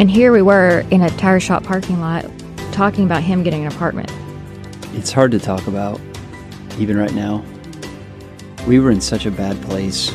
[0.00, 2.24] And here we were in a tire shop parking lot
[2.72, 4.10] talking about him getting an apartment.
[4.94, 6.00] It's hard to talk about,
[6.78, 7.44] even right now.
[8.66, 10.10] We were in such a bad place,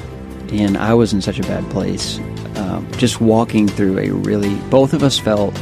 [0.51, 2.17] and I was in such a bad place.
[2.55, 5.53] Um, just walking through a really, both of us felt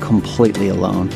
[0.00, 1.08] completely alone.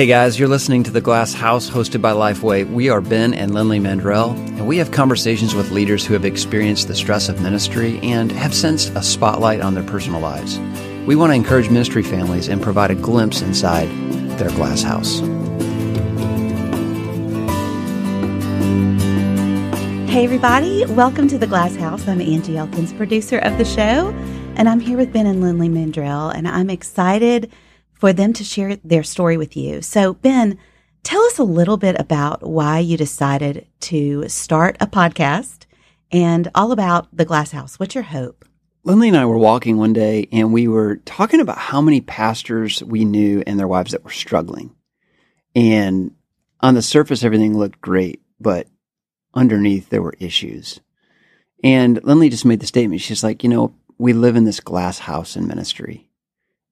[0.00, 2.66] Hey guys, you're listening to The Glass House hosted by Lifeway.
[2.66, 6.88] We are Ben and Lynley Mandrell, and we have conversations with leaders who have experienced
[6.88, 10.58] the stress of ministry and have sensed a spotlight on their personal lives.
[11.06, 13.88] We want to encourage ministry families and provide a glimpse inside
[14.38, 15.18] their glass house.
[20.08, 22.08] Hey, everybody, welcome to the Glass House.
[22.08, 24.14] I'm Angie Elkins, producer of the show,
[24.56, 27.52] and I'm here with Ben and Lynley Mandrell, and I'm excited
[28.00, 29.82] for them to share their story with you.
[29.82, 30.58] So, Ben,
[31.02, 35.66] tell us a little bit about why you decided to start a podcast
[36.10, 37.78] and all about the Glass House.
[37.78, 38.46] What's your hope?
[38.86, 42.82] Lynley and I were walking one day and we were talking about how many pastors
[42.82, 44.74] we knew and their wives that were struggling.
[45.54, 46.12] And
[46.60, 48.66] on the surface, everything looked great, but
[49.34, 50.80] underneath there were issues.
[51.62, 53.02] And Lynley just made the statement.
[53.02, 56.08] She's like, you know, we live in this glass house in ministry.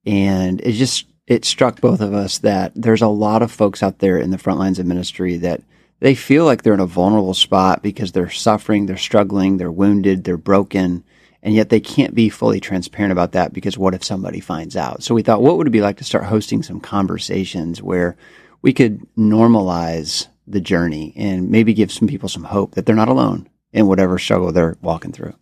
[0.06, 3.98] And it just it struck both of us that there's a lot of folks out
[3.98, 5.60] there in the front lines of ministry that
[6.00, 10.24] they feel like they're in a vulnerable spot because they're suffering, they're struggling, they're wounded,
[10.24, 11.04] they're broken,
[11.42, 15.02] and yet they can't be fully transparent about that because what if somebody finds out?
[15.02, 18.16] So we thought, what would it be like to start hosting some conversations where
[18.62, 23.08] we could normalize the journey and maybe give some people some hope that they're not
[23.08, 25.34] alone in whatever struggle they're walking through.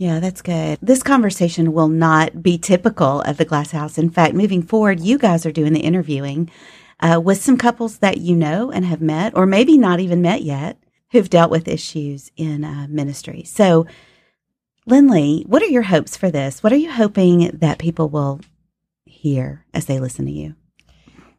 [0.00, 0.78] Yeah, that's good.
[0.80, 3.98] This conversation will not be typical of the Glass House.
[3.98, 6.50] In fact, moving forward, you guys are doing the interviewing
[7.00, 10.40] uh, with some couples that you know and have met, or maybe not even met
[10.40, 13.44] yet, who've dealt with issues in uh, ministry.
[13.44, 13.86] So,
[14.88, 16.62] Lynley, what are your hopes for this?
[16.62, 18.40] What are you hoping that people will
[19.04, 20.54] hear as they listen to you?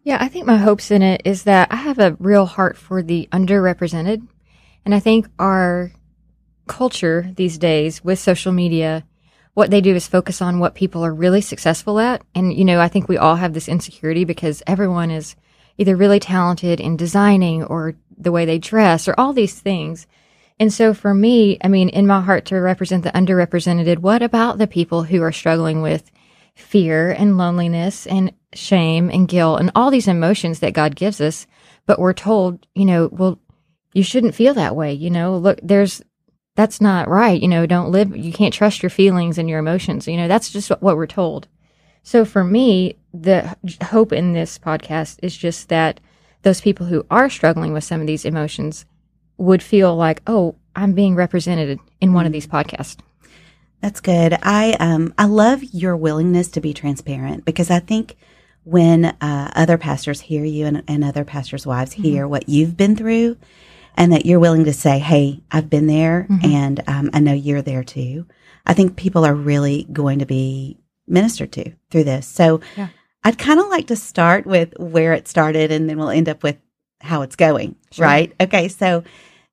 [0.03, 3.01] Yeah, I think my hopes in it is that I have a real heart for
[3.01, 4.27] the underrepresented.
[4.85, 5.93] And I think our
[6.71, 9.03] culture these days with social media,
[9.53, 12.21] what they do is focus on what people are really successful at.
[12.33, 15.35] And, you know, I think we all have this insecurity because everyone is
[15.77, 20.07] either really talented in designing or the way they dress or all these things.
[20.59, 24.57] And so for me, I mean, in my heart to represent the underrepresented, what about
[24.57, 26.09] the people who are struggling with
[26.55, 31.47] fear and loneliness and shame and guilt and all these emotions that God gives us?
[31.85, 33.39] But we're told, you know, well,
[33.93, 34.93] you shouldn't feel that way.
[34.93, 36.01] You know, look, there's
[36.61, 37.41] that's not right.
[37.41, 40.07] You know, don't live, you can't trust your feelings and your emotions.
[40.07, 41.47] You know, that's just what we're told.
[42.03, 45.99] So for me, the hope in this podcast is just that
[46.43, 48.85] those people who are struggling with some of these emotions
[49.37, 52.97] would feel like, oh, I'm being represented in one of these podcasts.
[53.81, 54.37] That's good.
[54.43, 58.17] I um I love your willingness to be transparent because I think
[58.65, 62.29] when uh, other pastors hear you and, and other pastors' wives hear mm-hmm.
[62.29, 63.37] what you've been through,
[63.95, 66.45] and that you're willing to say, Hey, I've been there mm-hmm.
[66.45, 68.25] and um, I know you're there too.
[68.65, 72.27] I think people are really going to be ministered to through this.
[72.27, 72.89] So yeah.
[73.23, 76.43] I'd kind of like to start with where it started and then we'll end up
[76.43, 76.57] with
[77.01, 77.75] how it's going.
[77.91, 78.05] Sure.
[78.05, 78.33] Right.
[78.39, 78.67] Okay.
[78.67, 79.03] So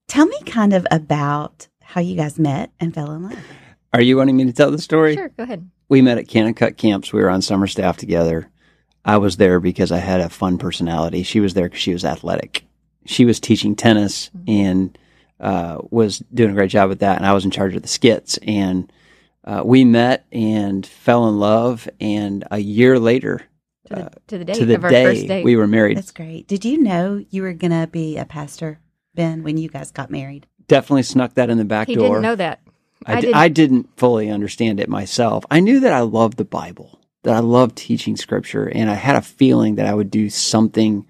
[0.07, 3.39] tell me kind of about how you guys met and fell in love.
[3.93, 5.15] Are you wanting me to tell the story?
[5.15, 5.31] Sure.
[5.31, 5.69] Go ahead.
[5.89, 7.13] We met at Kanakuk camps.
[7.13, 8.51] We were on summer staff together.
[9.05, 11.23] I was there because I had a fun personality.
[11.23, 12.68] She was there because she was athletic
[13.09, 14.51] she was teaching tennis mm-hmm.
[14.51, 14.99] and
[15.41, 17.89] uh, was doing a great job with that, and I was in charge of the
[17.89, 18.39] skits.
[18.43, 18.93] And
[19.45, 23.43] uh, we met and fell in love, and a year later,
[23.89, 25.97] to the, to the day, to the day we were married.
[25.97, 26.47] That's great.
[26.47, 28.81] Did you know you were going to be a pastor,
[29.15, 30.47] Ben, when you guys got married?
[30.67, 32.05] Definitely snuck that in the back he door.
[32.05, 32.61] He didn't know that.
[33.07, 33.35] I, I, didn't.
[33.37, 35.45] I didn't fully understand it myself.
[35.51, 39.17] I knew that I loved the Bible, that I loved teaching scripture, and I had
[39.17, 41.07] a feeling that I would do something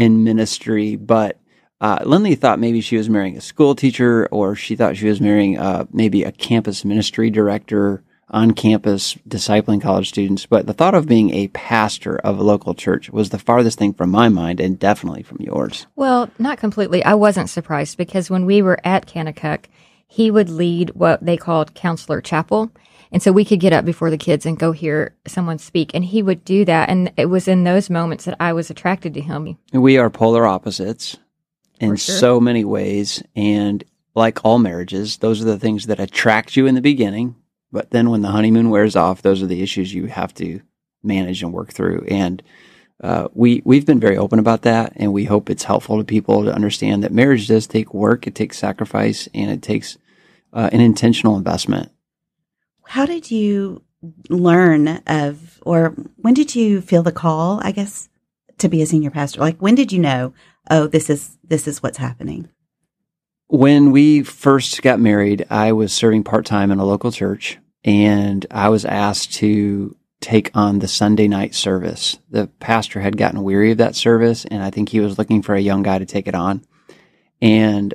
[0.00, 1.38] in ministry, but
[1.78, 5.20] uh, Lynley thought maybe she was marrying a school teacher, or she thought she was
[5.20, 10.46] marrying uh, maybe a campus ministry director on campus, discipling college students.
[10.46, 13.92] But the thought of being a pastor of a local church was the farthest thing
[13.92, 15.86] from my mind, and definitely from yours.
[15.96, 17.04] Well, not completely.
[17.04, 19.66] I wasn't surprised because when we were at Kanakuk,
[20.06, 22.70] he would lead what they called counselor chapel.
[23.12, 25.90] And so we could get up before the kids and go hear someone speak.
[25.94, 26.88] And he would do that.
[26.88, 29.58] And it was in those moments that I was attracted to him.
[29.72, 31.16] We are polar opposites
[31.80, 32.16] in sure.
[32.16, 33.22] so many ways.
[33.34, 33.82] And
[34.14, 37.34] like all marriages, those are the things that attract you in the beginning.
[37.72, 40.60] But then when the honeymoon wears off, those are the issues you have to
[41.02, 42.06] manage and work through.
[42.08, 42.42] And
[43.02, 46.44] uh, we we've been very open about that, and we hope it's helpful to people
[46.44, 49.96] to understand that marriage does take work, it takes sacrifice, and it takes
[50.52, 51.90] uh, an intentional investment.
[52.90, 53.84] How did you
[54.28, 58.08] learn of, or when did you feel the call, I guess,
[58.58, 59.38] to be a senior pastor?
[59.38, 60.34] Like, when did you know,
[60.72, 62.48] oh, this is, this is what's happening?
[63.46, 68.44] When we first got married, I was serving part time in a local church and
[68.50, 72.18] I was asked to take on the Sunday night service.
[72.28, 75.54] The pastor had gotten weary of that service and I think he was looking for
[75.54, 76.64] a young guy to take it on.
[77.40, 77.94] And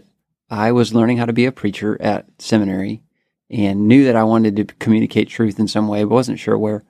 [0.49, 3.01] I was learning how to be a preacher at seminary
[3.49, 6.83] and knew that I wanted to communicate truth in some way, but wasn't sure where.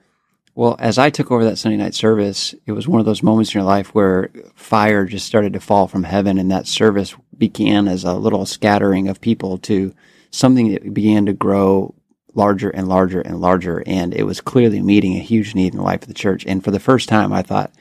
[0.54, 3.54] Well, as I took over that Sunday night service, it was one of those moments
[3.54, 7.90] in your life where fire just started to fall from heaven, and that service began
[7.90, 9.94] as a little scattering of people to
[10.32, 11.94] something that began to grow
[12.34, 13.84] larger and larger and larger.
[13.86, 16.46] And it was clearly meeting a huge need in the life of the church.
[16.46, 17.74] And for the first time, I thought,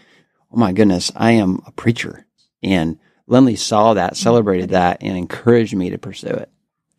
[0.53, 2.27] oh my goodness, I am a preacher.
[2.63, 2.99] And
[3.29, 6.51] Lynley saw that, celebrated that, and encouraged me to pursue it.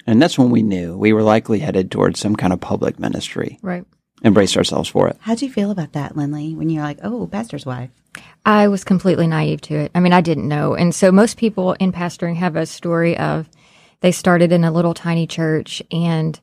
[0.08, 3.58] And that's when we knew we were likely headed towards some kind of public ministry.
[3.62, 3.86] Right.
[4.24, 5.18] Embraced ourselves for it.
[5.20, 7.90] How'd you feel about that, Lynley, when you're like, oh, pastor's wife?
[8.46, 9.92] I was completely naive to it.
[9.94, 10.74] I mean, I didn't know.
[10.74, 13.50] And so most people in pastoring have a story of
[14.02, 16.40] they started in a little tiny church and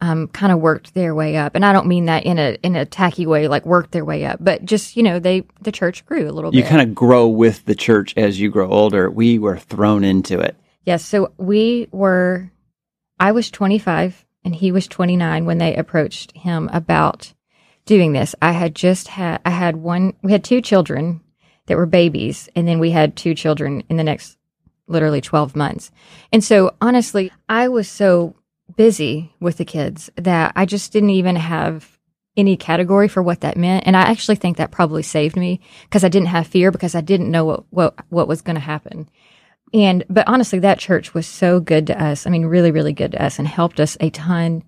[0.00, 1.54] um, kind of worked their way up.
[1.54, 4.26] And I don't mean that in a in a tacky way, like worked their way
[4.26, 6.70] up, but just you know, they the church grew a little You bit.
[6.70, 9.08] You kind of grow with the church as you grow older.
[9.10, 10.56] We were thrown into it.
[10.84, 11.04] Yes.
[11.04, 12.50] So we were,
[13.18, 17.32] I was 25 and he was 29 when they approached him about
[17.86, 18.34] doing this.
[18.40, 21.20] I had just had, I had one, we had two children
[21.66, 24.36] that were babies, and then we had two children in the next
[24.86, 25.90] literally 12 months.
[26.32, 28.36] And so honestly, I was so
[28.76, 31.98] busy with the kids that I just didn't even have
[32.36, 33.86] any category for what that meant.
[33.86, 37.00] And I actually think that probably saved me because I didn't have fear because I
[37.00, 39.08] didn't know what, what, what was going to happen.
[39.74, 42.26] And, but honestly, that church was so good to us.
[42.26, 44.62] I mean, really, really good to us and helped us a ton.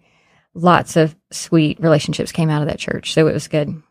[0.52, 3.14] Lots of sweet relationships came out of that church.
[3.14, 3.82] So it was good.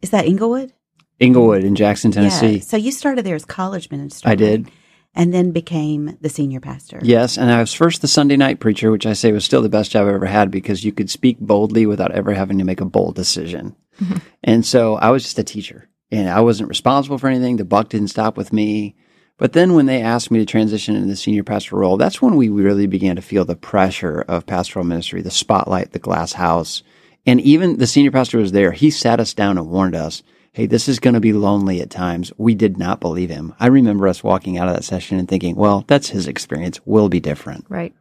[0.00, 0.72] Is that Englewood?
[1.18, 2.56] Englewood in Jackson, Tennessee.
[2.56, 2.60] Yeah.
[2.60, 4.28] So you started there as college minister.
[4.28, 4.70] I did.
[5.14, 7.00] And then became the senior pastor.
[7.02, 9.70] Yes, and I was first the Sunday night preacher, which I say was still the
[9.70, 12.82] best job I've ever had because you could speak boldly without ever having to make
[12.82, 13.74] a bold decision.
[13.98, 14.18] Mm-hmm.
[14.44, 17.56] And so I was just a teacher, and I wasn't responsible for anything.
[17.56, 18.94] The buck didn't stop with me.
[19.38, 22.36] But then when they asked me to transition into the senior pastor role, that's when
[22.36, 26.82] we really began to feel the pressure of pastoral ministry, the spotlight, the glass house.
[27.26, 28.72] And even the senior pastor was there.
[28.72, 30.22] He sat us down and warned us,
[30.52, 32.32] hey, this is going to be lonely at times.
[32.38, 33.54] We did not believe him.
[33.60, 36.80] I remember us walking out of that session and thinking, well, that's his experience.
[36.86, 37.66] We'll be different.
[37.68, 37.94] Right.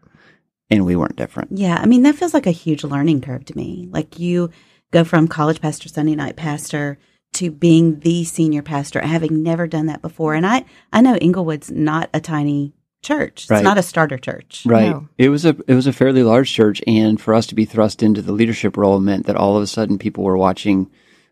[0.69, 1.51] And we weren't different.
[1.57, 1.75] Yeah.
[1.75, 3.89] I mean, that feels like a huge learning curve to me.
[3.91, 4.51] Like you
[4.91, 6.97] go from college pastor, Sunday night pastor
[7.35, 10.33] to being the senior pastor, having never done that before.
[10.33, 13.43] And I, I know Englewood's not a tiny church.
[13.43, 13.63] It's Right.
[13.63, 14.63] not a starter church.
[14.65, 14.89] Right.
[14.89, 15.07] No.
[15.17, 18.01] It was a it was a fairly large church, and for us to be thrust
[18.01, 20.89] into the leadership role meant that all of a sudden people were watching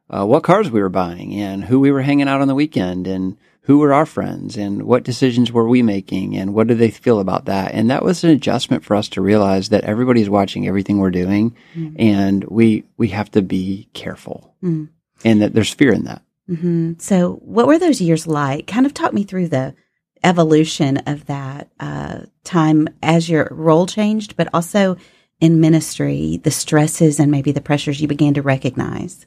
[0.09, 3.07] uh, what cars we were buying and who we were hanging out on the weekend
[3.07, 6.91] and who were our friends and what decisions were we making and what did they
[6.91, 7.73] feel about that.
[7.73, 11.55] And that was an adjustment for us to realize that everybody's watching everything we're doing,
[11.95, 14.89] and we we have to be careful, Mm.
[15.23, 16.21] And that there's fear in that.
[16.47, 18.67] hmm So, what were those years like?
[18.67, 19.75] Kind of talk me through the
[20.23, 24.97] evolution of that uh, time as your role changed, but also
[25.39, 29.25] in ministry, the stresses and maybe the pressures you began to recognize.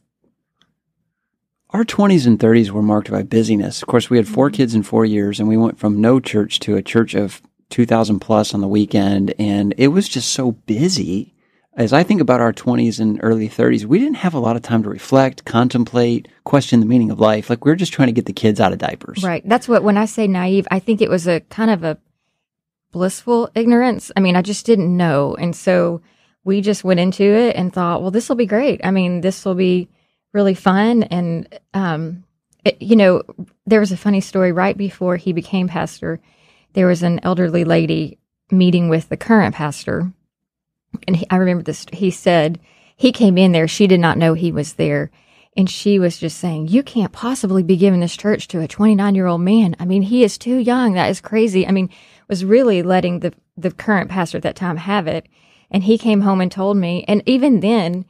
[1.70, 3.82] Our 20s and 30s were marked by busyness.
[3.82, 6.58] Of course, we had four kids in four years, and we went from no church
[6.60, 11.34] to a church of 2,000 plus on the weekend, and it was just so busy.
[11.76, 14.62] As I think about our 20s and early 30s, we didn't have a lot of
[14.62, 17.50] time to reflect, contemplate, question the meaning of life.
[17.50, 19.23] Like we were just trying to get the kids out of diapers.
[19.23, 19.47] Right.
[19.47, 21.99] That's what, when I say naive, I think it was a kind of a
[22.92, 24.11] blissful ignorance.
[24.16, 25.35] I mean, I just didn't know.
[25.35, 26.00] And so
[26.45, 28.80] we just went into it and thought, well, this will be great.
[28.83, 29.90] I mean, this will be
[30.33, 31.02] really fun.
[31.02, 32.25] And, um,
[32.64, 33.23] it, you know,
[33.66, 36.21] there was a funny story right before he became pastor.
[36.73, 38.18] There was an elderly lady
[38.50, 40.11] meeting with the current pastor.
[41.06, 41.86] And he, I remember this.
[41.92, 42.60] He said
[42.96, 43.68] he came in there.
[43.68, 45.10] She did not know he was there.
[45.56, 49.14] And she was just saying, You can't possibly be giving this church to a 29
[49.14, 49.74] year old man.
[49.78, 50.94] I mean, he is too young.
[50.94, 51.66] That is crazy.
[51.66, 51.88] I mean,
[52.28, 55.26] was really letting the, the current pastor at that time have it.
[55.70, 57.04] And he came home and told me.
[57.08, 58.04] And even then,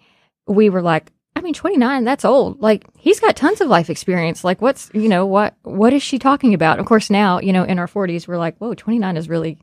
[0.47, 2.61] we were like, I mean, 29, that's old.
[2.62, 4.43] Like, he's got tons of life experience.
[4.43, 6.78] Like, what's, you know, what, what is she talking about?
[6.78, 9.59] Of course, now, you know, in our 40s, we're like, whoa, 29 is really,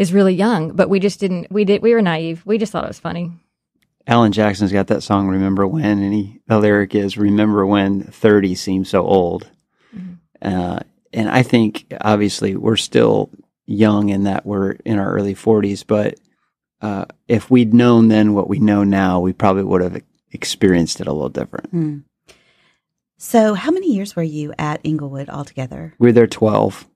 [0.00, 0.72] is really young.
[0.72, 2.42] But we just didn't, we did, we were naive.
[2.46, 3.32] We just thought it was funny.
[4.06, 8.54] Alan Jackson's got that song "Remember When," and he the lyric is "Remember when 30
[8.54, 9.48] seems so old."
[10.40, 10.80] Uh,
[11.12, 13.28] and I think obviously we're still
[13.66, 16.18] young in that we're in our early 40s, but
[16.80, 20.02] uh, if we'd known then what we know now, we probably would have
[20.32, 21.68] experienced it a little different.
[21.68, 21.98] Hmm.
[23.18, 25.94] So, how many years were you at Englewood altogether?
[25.98, 26.88] We were there 12.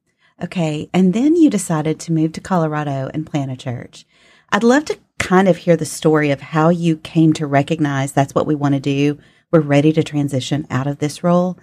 [0.42, 0.88] Okay.
[0.92, 4.04] And then you decided to move to Colorado and plant a church.
[4.50, 8.34] I'd love to kind of hear the story of how you came to recognize that's
[8.34, 9.18] what we want to do.
[9.50, 11.58] We're ready to transition out of this role.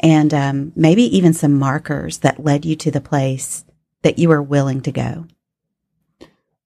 [0.00, 3.64] And um, maybe even some markers that led you to the place
[4.02, 5.26] that you were willing to go.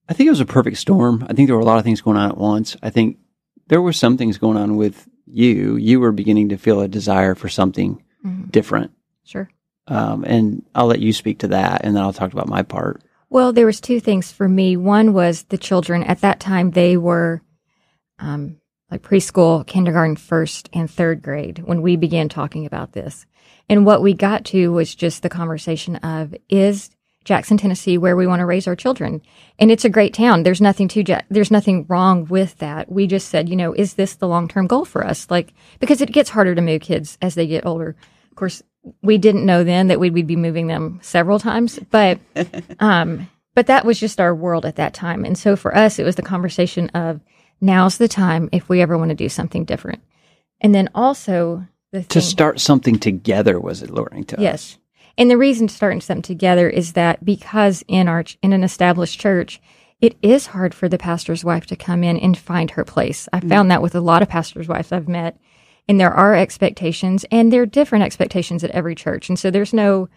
[0.08, 1.26] I think it was a perfect storm.
[1.28, 2.76] I think there were a lot of things going on at once.
[2.82, 3.18] I think
[3.66, 5.76] there were some things going on with you.
[5.76, 8.50] You were beginning to feel a desire for something Mhm.
[8.50, 8.90] different.
[9.24, 9.50] Sure.
[9.88, 13.02] Um, and I'll let you speak to that, and then I'll talk about my part.
[13.30, 14.76] Well, there was two things for me.
[14.76, 16.02] One was the children.
[16.02, 17.42] At that time, they were
[18.18, 18.56] um,
[18.90, 23.26] like preschool, kindergarten, first and third grade when we began talking about this.
[23.68, 26.90] And what we got to was just the conversation of is
[27.24, 29.20] Jackson, Tennessee, where we want to raise our children.
[29.58, 30.42] And it's a great town.
[30.42, 32.90] There's nothing to, ja- there's nothing wrong with that.
[32.90, 35.30] We just said, you know, is this the long term goal for us?
[35.30, 37.94] Like, because it gets harder to move kids as they get older.
[38.30, 38.62] Of course,
[39.02, 42.18] we didn't know then that we would be moving them several times, but,
[42.80, 45.24] um, but that was just our world at that time.
[45.24, 47.20] And so for us, it was the conversation of
[47.60, 50.00] now's the time if we ever want to do something different.
[50.60, 54.42] And then also the To thing- start something together was alluring to us.
[54.42, 54.78] Yes.
[55.16, 59.60] And the reason starting something together is that because in our in an established church,
[60.00, 63.28] it is hard for the pastor's wife to come in and find her place.
[63.32, 65.36] I found that with a lot of pastors' wives I've met.
[65.88, 69.28] And there are expectations and there are different expectations at every church.
[69.28, 70.08] And so there's no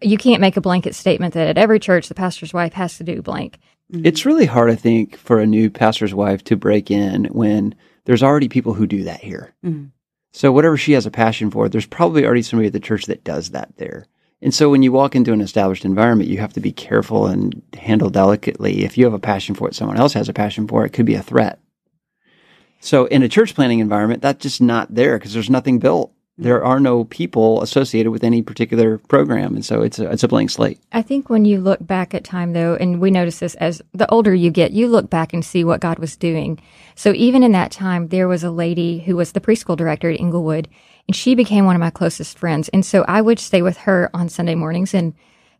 [0.00, 3.04] you can't make a blanket statement that at every church the pastor's wife has to
[3.04, 3.58] do blank.
[3.90, 8.22] It's really hard, I think, for a new pastor's wife to break in when there's
[8.22, 9.54] already people who do that here.
[9.64, 9.90] Mhm.
[10.32, 13.24] So whatever she has a passion for, there's probably already somebody at the church that
[13.24, 14.06] does that there.
[14.40, 17.60] And so when you walk into an established environment, you have to be careful and
[17.76, 18.84] handle delicately.
[18.84, 20.92] If you have a passion for it, someone else has a passion for it, it
[20.92, 21.58] could be a threat.
[22.80, 26.10] So in a church planting environment, that's just not there because there's nothing built.
[26.10, 26.42] Mm-hmm.
[26.44, 29.54] There are no people associated with any particular program.
[29.54, 30.80] And so it's a, it's a blank slate.
[30.92, 34.08] I think when you look back at time, though, and we notice this as the
[34.10, 36.60] older you get, you look back and see what God was doing.
[36.94, 40.20] So even in that time, there was a lady who was the preschool director at
[40.20, 40.68] Englewood,
[41.08, 42.68] and she became one of my closest friends.
[42.68, 45.14] And so I would stay with her on Sunday mornings and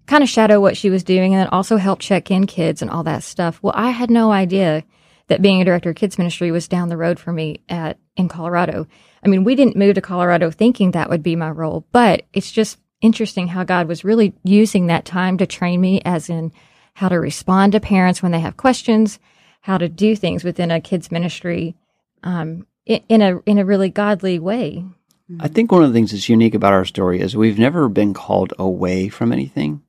[0.07, 2.91] kind of shadow what she was doing, and then also help check in kids and
[2.91, 3.59] all that stuff.
[3.63, 4.85] Well, I had no idea
[5.29, 8.29] that being a director of kids ministry was down the road for me at in
[8.29, 8.87] Colorado.
[9.23, 12.51] I mean, we didn't move to Colorado thinking that would be my role, but it's
[12.51, 16.53] just interesting how God was really using that time to train me as in
[16.95, 19.19] how to respond to parents when they have questions,
[19.61, 21.77] how to do things within a kids ministry
[22.25, 24.85] um, in, a in a really godly way.
[25.41, 28.15] I think one of the things that's unique about our story is we've never been
[28.15, 29.83] called away from anything.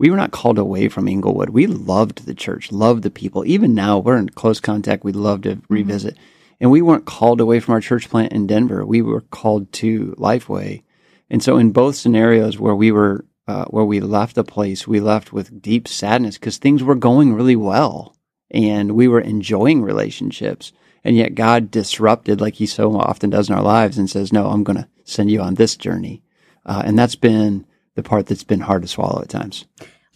[0.00, 1.50] We were not called away from Englewood.
[1.50, 3.44] We loved the church, loved the people.
[3.44, 5.04] Even now, we're in close contact.
[5.04, 6.16] We'd love to revisit.
[6.58, 8.86] And we weren't called away from our church plant in Denver.
[8.86, 10.84] We were called to Lifeway.
[11.28, 15.00] And so, in both scenarios where we were, uh, where we left a place, we
[15.00, 18.16] left with deep sadness because things were going really well
[18.50, 20.72] and we were enjoying relationships.
[21.04, 24.46] And yet God disrupted, like he so often does in our lives, and says, No,
[24.46, 26.22] I'm going to send you on this journey.
[26.64, 29.66] Uh, and that's been the part that's been hard to swallow at times.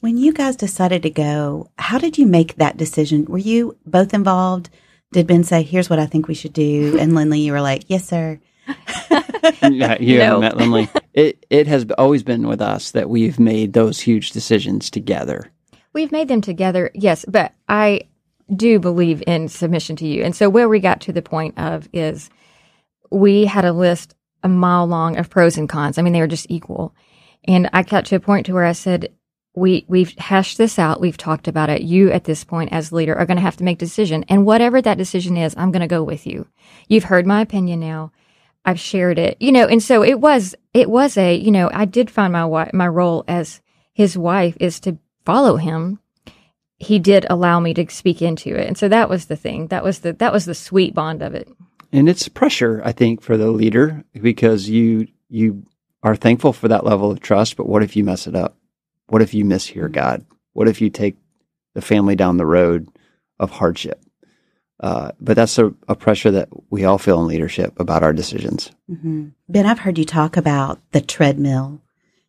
[0.00, 3.24] When you guys decided to go, how did you make that decision?
[3.24, 4.70] Were you both involved?
[5.12, 7.84] Did Ben say, "Here's what I think we should do," and Lynley, you were like,
[7.88, 8.40] "Yes, sir."
[9.62, 10.40] yeah, you No.
[10.40, 10.88] met Lynley.
[11.14, 15.52] It, it has always been with us that we've made those huge decisions together.
[15.92, 18.08] We've made them together, yes, but I
[18.56, 20.24] do believe in submission to you.
[20.24, 22.30] And so where we got to the point of is
[23.12, 25.96] we had a list a mile long of pros and cons.
[25.96, 26.92] I mean, they were just equal.
[27.46, 29.12] And I got to a point to where I said,
[29.54, 31.00] we, we've hashed this out.
[31.00, 31.82] We've talked about it.
[31.82, 34.24] You at this point as leader are going to have to make a decision.
[34.28, 36.48] And whatever that decision is, I'm going to go with you.
[36.88, 38.10] You've heard my opinion now.
[38.64, 41.84] I've shared it, you know, and so it was, it was a, you know, I
[41.84, 43.60] did find my my role as
[43.92, 44.96] his wife is to
[45.26, 46.00] follow him.
[46.78, 48.66] He did allow me to speak into it.
[48.66, 49.66] And so that was the thing.
[49.66, 51.48] That was the, that was the sweet bond of it.
[51.92, 55.64] And it's pressure, I think, for the leader because you you
[56.04, 57.56] are thankful for that level of trust.
[57.56, 58.56] But what if you mess it up?
[59.06, 60.24] What if you mishear God?
[60.52, 61.16] What if you take
[61.74, 62.88] the family down the road
[63.40, 64.00] of hardship?
[64.80, 68.70] Uh, but that's a, a pressure that we all feel in leadership about our decisions.
[68.86, 71.80] hmm Ben, I've heard you talk about the treadmill,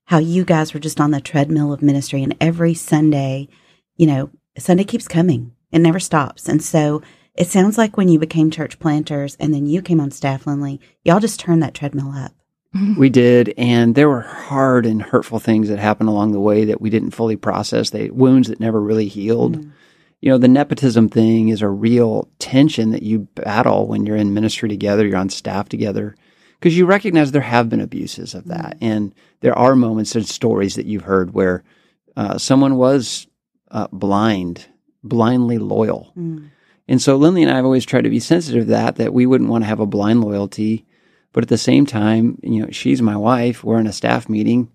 [0.05, 3.49] how you guys were just on the treadmill of ministry, and every Sunday,
[3.97, 6.47] you know, Sunday keeps coming, it never stops.
[6.47, 7.01] And so
[7.33, 10.79] it sounds like when you became church planters and then you came on staff, Lynley,
[11.03, 12.34] y'all just turned that treadmill up.
[12.97, 16.81] We did, and there were hard and hurtful things that happened along the way that
[16.81, 17.89] we didn't fully process.
[17.89, 19.57] They wounds that never really healed.
[19.57, 19.71] Mm.
[20.21, 24.33] you know, the nepotism thing is a real tension that you battle when you're in
[24.33, 26.15] ministry together, you're on staff together,
[26.59, 28.77] because you recognize there have been abuses of that.
[28.81, 31.63] And there are moments and stories that you've heard where
[32.17, 33.27] uh, someone was
[33.71, 34.65] uh, blind,
[35.03, 36.11] blindly loyal.
[36.17, 36.49] Mm.
[36.87, 39.25] And so Lynley and I have always tried to be sensitive to that, that we
[39.25, 40.85] wouldn't want to have a blind loyalty.
[41.35, 43.61] But at the same time, you know, she's my wife.
[43.61, 44.71] We're in a staff meeting.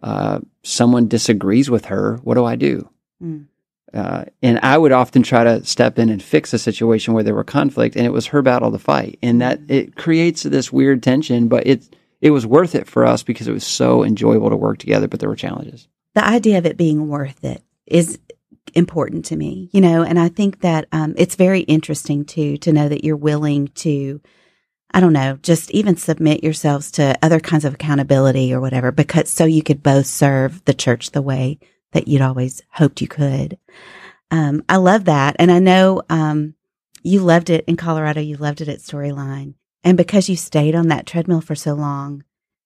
[0.00, 2.18] Uh, someone disagrees with her.
[2.22, 2.88] What do I do?
[3.20, 3.46] Mm.
[3.92, 7.34] Uh, and I would often try to step in and fix a situation where there
[7.34, 11.02] were conflict, and it was her battle to fight, and that it creates this weird
[11.02, 11.48] tension.
[11.48, 14.78] But it it was worth it for us because it was so enjoyable to work
[14.78, 15.08] together.
[15.08, 15.88] But there were challenges.
[16.14, 18.20] the idea of it being worth it is
[18.74, 22.72] important to me, you know, and I think that um, it's very interesting too to
[22.72, 24.20] know that you're willing to,
[24.94, 29.28] I don't know, just even submit yourselves to other kinds of accountability or whatever, because
[29.28, 31.58] so you could both serve the church the way
[31.92, 33.58] that you'd always hoped you could.
[34.30, 35.34] Um, I love that.
[35.40, 36.54] And I know um,
[37.02, 39.54] you loved it in Colorado, you loved it at Storyline.
[39.82, 42.22] And because you stayed on that treadmill for so long,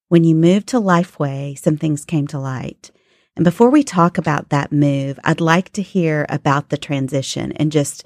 [0.07, 2.91] when you moved to Lifeway, some things came to light.
[3.35, 7.71] And before we talk about that move, I'd like to hear about the transition and
[7.71, 8.05] just,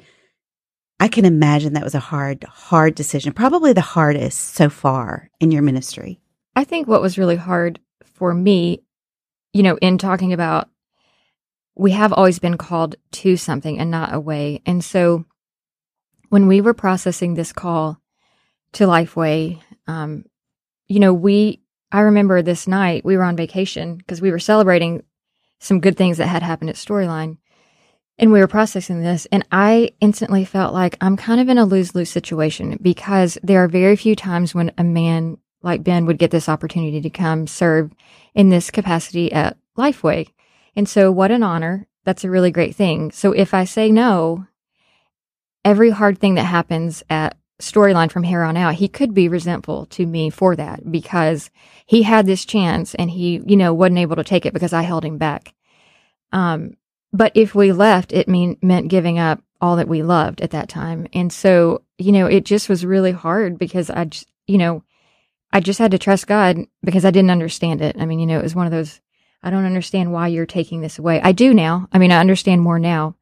[1.03, 5.51] I can imagine that was a hard, hard decision, probably the hardest so far in
[5.51, 6.21] your ministry.
[6.55, 8.83] I think what was really hard for me,
[9.51, 10.69] you know, in talking about
[11.75, 14.61] we have always been called to something and not away.
[14.65, 15.25] And so
[16.29, 17.99] when we were processing this call
[18.71, 20.23] to Lifeway, um,
[20.87, 25.03] you know, we, I remember this night we were on vacation because we were celebrating
[25.59, 27.39] some good things that had happened at Storyline.
[28.19, 31.65] And we were processing this, and I instantly felt like I'm kind of in a
[31.65, 36.19] lose lose situation because there are very few times when a man like Ben would
[36.19, 37.91] get this opportunity to come serve
[38.35, 40.27] in this capacity at Lifeway.
[40.75, 41.87] And so, what an honor.
[42.03, 43.11] That's a really great thing.
[43.11, 44.45] So, if I say no,
[45.65, 49.85] every hard thing that happens at Storyline from here on out, he could be resentful
[49.87, 51.49] to me for that because
[51.85, 54.81] he had this chance and he, you know, wasn't able to take it because I
[54.81, 55.53] held him back.
[56.31, 56.75] Um,
[57.13, 60.67] but if we left, it mean meant giving up all that we loved at that
[60.67, 61.07] time.
[61.13, 64.83] And so, you know, it just was really hard because I just, you know,
[65.53, 67.95] I just had to trust God because I didn't understand it.
[67.99, 68.99] I mean, you know, it was one of those,
[69.43, 71.21] I don't understand why you're taking this away.
[71.21, 71.87] I do now.
[71.93, 73.15] I mean, I understand more now.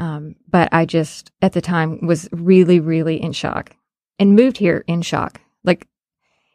[0.00, 3.74] Um, but I just, at the time, was really, really in shock
[4.18, 5.40] and moved here in shock.
[5.64, 5.86] Like,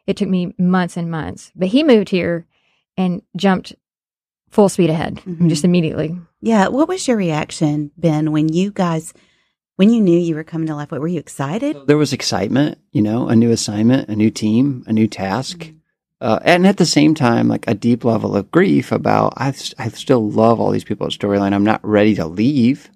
[0.06, 1.50] it took me months and months.
[1.56, 2.46] But he moved here
[2.96, 3.74] and jumped
[4.54, 5.48] full speed ahead Mhm.
[5.48, 6.16] just immediately.
[6.40, 6.68] Yeah.
[6.68, 9.12] What was your reaction, Ben, when you guys,
[9.76, 10.92] when you knew you were coming to life?
[10.92, 11.76] What Were you excited?
[11.88, 15.58] There was excitement, you know, a new assignment, a new team, a new task.
[15.58, 15.76] Mm-hmm.
[16.20, 19.88] Uh, and at the same time, like a deep level of grief about I, I
[19.88, 21.52] still love all these people at Storyline.
[21.52, 22.90] I'm not ready to leave,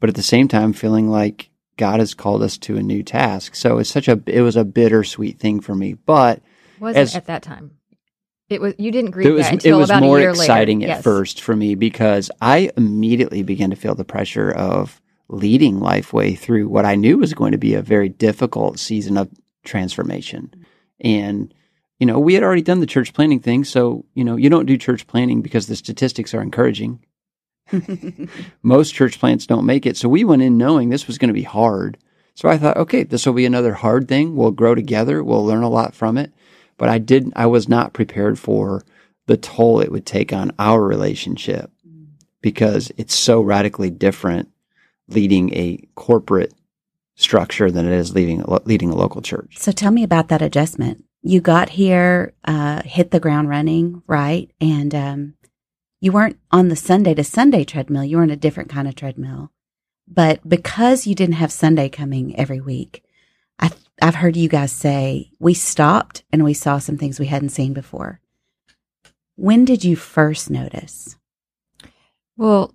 [0.00, 3.54] but at the same time, feeling like God has called us to a new task.
[3.56, 5.94] So it's such a it was a bittersweet thing for me.
[5.94, 6.42] But
[6.78, 7.70] Wasn't As- at that time.
[8.50, 10.30] It was you didn't grieve it was that it until was about more a year
[10.30, 10.92] exciting later.
[10.92, 11.04] at Yes.
[11.04, 16.68] first for me because I immediately began to feel the pressure of leading Lifeway through
[16.68, 19.28] what I knew was going to be a very difficult season of
[19.64, 20.50] transformation.
[21.00, 21.52] And
[21.98, 24.66] you know, we had already done the church planting thing, so you know, you don't
[24.66, 27.04] do church planting because the statistics are encouraging.
[28.62, 29.96] Most church plants don't make it.
[29.96, 31.98] So we went in knowing this was going to be hard.
[32.34, 34.36] So I thought, okay, this will be another hard thing.
[34.36, 35.22] We'll grow together.
[35.24, 36.32] We'll learn a lot from it.
[36.78, 38.84] But I did I was not prepared for
[39.26, 41.70] the toll it would take on our relationship
[42.40, 44.48] because it's so radically different
[45.08, 46.54] leading a corporate
[47.16, 49.58] structure than it is leading leading a local church.
[49.58, 51.04] So tell me about that adjustment.
[51.22, 54.50] You got here, uh, hit the ground running, right?
[54.60, 55.34] And um,
[56.00, 58.04] you weren't on the Sunday to Sunday treadmill.
[58.04, 59.50] You were on a different kind of treadmill.
[60.06, 63.02] But because you didn't have Sunday coming every week,
[64.00, 67.72] I've heard you guys say we stopped and we saw some things we hadn't seen
[67.72, 68.20] before.
[69.36, 71.16] When did you first notice?
[72.36, 72.74] Well,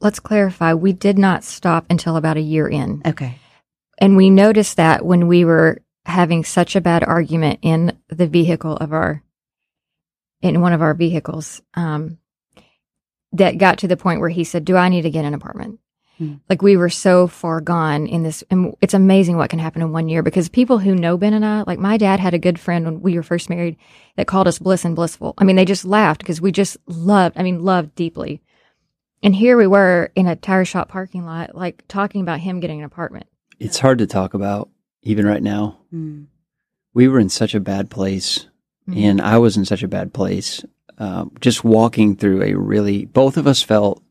[0.00, 0.74] let's clarify.
[0.74, 3.02] We did not stop until about a year in.
[3.06, 3.38] Okay.
[3.98, 8.76] And we noticed that when we were having such a bad argument in the vehicle
[8.76, 9.22] of our,
[10.40, 12.18] in one of our vehicles, um,
[13.32, 15.80] that got to the point where he said, Do I need to get an apartment?
[16.18, 16.34] Hmm.
[16.48, 18.44] Like we were so far gone in this.
[18.50, 21.44] And it's amazing what can happen in one year because people who know Ben and
[21.44, 23.76] I, like my dad had a good friend when we were first married
[24.16, 25.34] that called us bliss and blissful.
[25.38, 28.42] I mean, they just laughed because we just loved, I mean, loved deeply.
[29.22, 32.80] And here we were in a tire shop parking lot, like talking about him getting
[32.80, 33.26] an apartment.
[33.58, 34.68] It's hard to talk about
[35.02, 35.78] even right now.
[35.94, 36.26] Mm.
[36.92, 38.48] We were in such a bad place
[38.88, 38.96] Mhm.
[38.96, 40.64] and I was in such a bad place.
[40.98, 44.02] Um, just walking through a really, both of us felt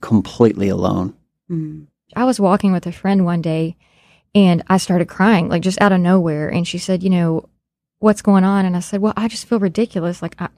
[0.00, 1.14] completely alone.
[1.50, 1.86] Mm.
[2.14, 3.76] I was walking with a friend one day
[4.34, 6.48] and I started crying, like just out of nowhere.
[6.48, 7.48] And she said, you know,
[7.98, 8.64] what's going on?
[8.64, 10.22] And I said, well, I just feel ridiculous.
[10.22, 10.48] Like, I,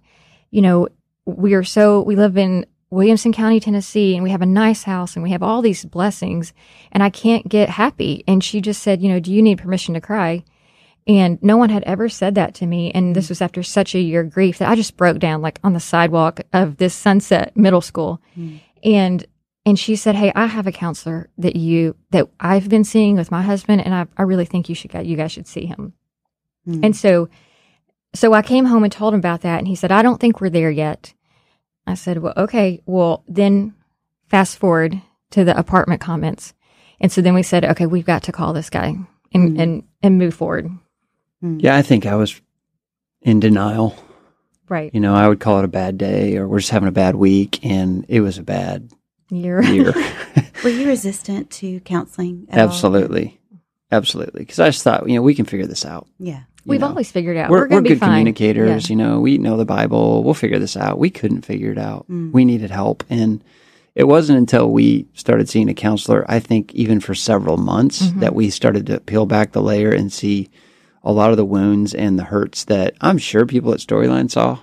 [0.51, 0.89] you know,
[1.25, 5.15] we are so, we live in Williamson County, Tennessee, and we have a nice house
[5.15, 6.53] and we have all these blessings
[6.91, 8.25] and I can't get happy.
[8.27, 10.45] And she just said, you know, do you need permission to cry?
[11.07, 12.91] And no one had ever said that to me.
[12.93, 15.59] And this was after such a year of grief that I just broke down like
[15.65, 18.21] on the sidewalk of this sunset middle school.
[18.37, 18.61] Mm.
[18.85, 19.27] And
[19.69, 23.31] and she said, "Hey, I have a counselor that you that I've been seeing with
[23.31, 25.93] my husband, and I, I really think you should you guys should see him."
[26.67, 26.85] Mm.
[26.85, 27.29] And so,
[28.15, 30.41] so I came home and told him about that, and he said, "I don't think
[30.41, 31.13] we're there yet."
[31.87, 32.81] I said, "Well, okay.
[32.87, 33.75] Well, then
[34.29, 35.01] fast forward
[35.33, 36.55] to the apartment comments,
[36.99, 38.97] and so then we said, okay, we've got to call this guy
[39.35, 39.61] and Mm.
[39.63, 40.71] and and move forward."
[41.43, 42.41] Yeah, I think I was
[43.21, 43.95] in denial.
[44.69, 44.93] Right.
[44.93, 47.15] You know, I would call it a bad day or we're just having a bad
[47.17, 48.91] week and it was a bad
[49.31, 49.93] You're year.
[50.65, 52.47] Were you resistant to counseling?
[52.51, 52.65] At all?
[52.67, 53.41] Absolutely.
[53.91, 54.41] Absolutely.
[54.41, 56.07] Because I just thought, you know, we can figure this out.
[56.19, 56.39] Yeah.
[56.41, 56.89] you We've know.
[56.89, 58.11] always figured out we're, we're, we're, be good fine.
[58.11, 58.91] communicators.
[58.91, 60.23] You know, we know the Bible.
[60.25, 60.99] We'll figure this out.
[60.99, 62.07] We couldn't figure it out.
[62.11, 62.33] Mm.
[62.33, 63.05] We needed help.
[63.09, 63.43] And
[63.95, 68.21] it wasn't until we started seeing a counselor, I think even for several months, Mhm.
[68.21, 70.49] that we started to peel back the layer and see
[71.03, 74.59] a lot of the wounds and the hurts that I'm sure people at Storyline saw.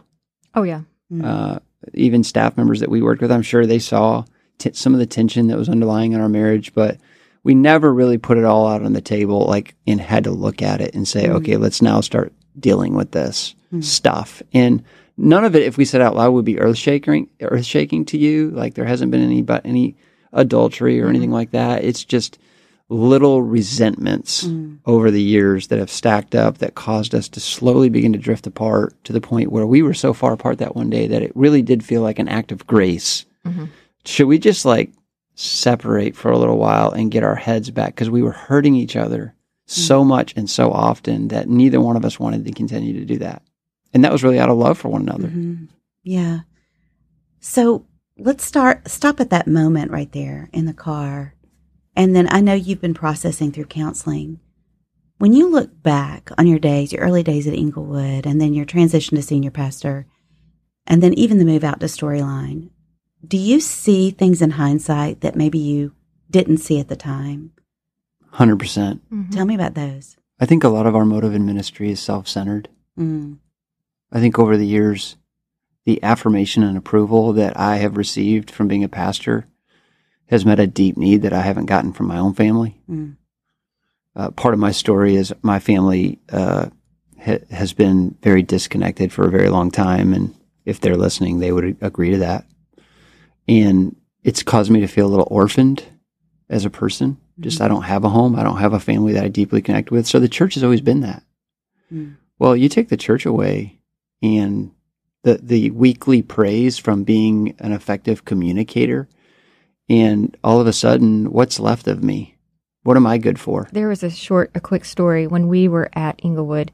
[0.54, 0.82] Oh yeah.
[1.12, 1.24] Mm.
[1.26, 1.60] Uh,
[1.94, 4.26] even staff members that we worked with, I'm sure they saw
[4.58, 6.98] t- some of the tension that was underlying in our marriage, but
[7.44, 10.62] we never really put it all out on the table, like, and had to look
[10.62, 11.36] at it and say, Mm.
[11.36, 13.84] okay, let's now start dealing with this Mm.
[13.84, 14.42] stuff.
[14.54, 14.84] And
[15.18, 18.18] none of it, if we said out loud, would be earth shaking, earth shaking to
[18.18, 18.50] you.
[18.52, 19.96] Like there hasn't been any, but any
[20.34, 21.84] adultery or anything like that.
[21.84, 22.38] It's just
[22.90, 24.78] little resentments Mm.
[24.86, 28.46] over the years that have stacked up that caused us to slowly begin to drift
[28.48, 31.32] apart to the point where we were so far apart that one day that it
[31.36, 33.26] really did feel like an act of grace.
[34.06, 34.92] Should we just like
[35.36, 37.96] separate for a little while and get our heads back?
[37.96, 39.36] Because we were hurting each other
[39.68, 43.18] so much and so often that neither one of us wanted to continue to do
[43.18, 43.42] that.
[43.94, 45.28] And that was really out of love for one another.
[45.28, 45.70] Mhm.
[46.04, 46.42] Yeah.
[47.40, 47.86] So
[48.18, 51.34] let's start, stop at that moment right there in the car.
[51.96, 54.40] And then I know you've been processing through counseling.
[55.18, 58.66] When you look back on your days, your early days at Englewood, and then your
[58.66, 60.06] transition to senior pastor,
[60.86, 62.70] and then even the move out to Storyline,
[63.26, 65.94] do you see things in hindsight that maybe you
[66.30, 67.52] didn't see at the time?
[68.34, 69.02] 100%.
[69.12, 69.32] Mhm.
[69.32, 70.18] Tell me about those.
[70.40, 72.68] I think a lot of our motive in ministry is self centered.
[73.00, 73.38] Mm.
[74.12, 75.16] I think over the years,
[75.86, 79.48] the affirmation and approval that I have received from being a pastor
[80.28, 82.82] has met a deep need that I haven't gotten from my own family.
[82.90, 83.16] Mm.
[84.16, 86.68] Uh, part of my story is my family uh,
[87.24, 90.34] ha- has been very disconnected for a very long time, and
[90.66, 92.46] if they're listening, they would agree to that.
[93.48, 95.84] And it's caused me to feel a little orphaned
[96.50, 97.18] as a person.
[97.40, 99.92] Just I don't have a home, I don't have a family that I deeply connect
[99.92, 100.08] with.
[100.08, 101.24] So the church has always been that.
[101.92, 102.16] Mm.
[102.40, 103.80] Well, you take the church away,
[104.22, 104.72] and
[105.24, 109.10] the the weekly praise from being an effective communicator,
[109.90, 112.38] and all of a sudden, what's left of me?
[112.84, 113.68] What am I good for?
[113.72, 116.72] There was a short, a quick story when we were at Englewood.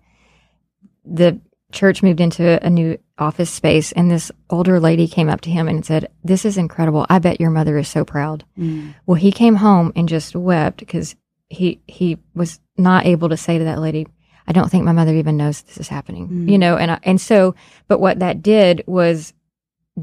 [1.05, 1.39] The
[1.71, 5.67] church moved into a new office space, and this older lady came up to him
[5.67, 7.05] and said, "This is incredible.
[7.09, 8.95] I bet your mother is so proud." Mm.
[9.05, 11.15] Well, he came home and just wept because
[11.49, 14.07] he he was not able to say to that lady,
[14.47, 16.49] "I don't think my mother even knows this is happening." Mm.
[16.49, 17.55] You know, and I, and so,
[17.87, 19.33] but what that did was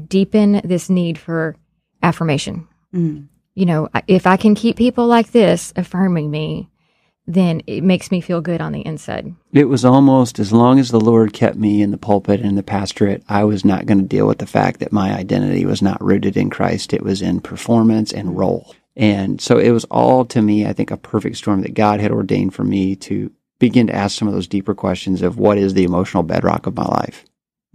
[0.07, 1.55] deepen this need for
[2.01, 3.27] affirmation Mm.
[3.55, 6.69] you know, if I can keep people like this affirming me,
[7.29, 9.35] then it makes me feel good on the inside.
[9.53, 12.63] It was almost as long as the Lord kept me in the pulpit and the
[12.63, 16.03] pastorate, I was not going to deal with the fact that my identity was not
[16.03, 16.91] rooted in Christ.
[16.91, 18.73] It was in performance and role.
[18.95, 22.11] And so it was all to me, I think, a perfect storm that God had
[22.11, 25.75] ordained for me to begin to ask some of those deeper questions of what is
[25.75, 27.25] the emotional bedrock of my life.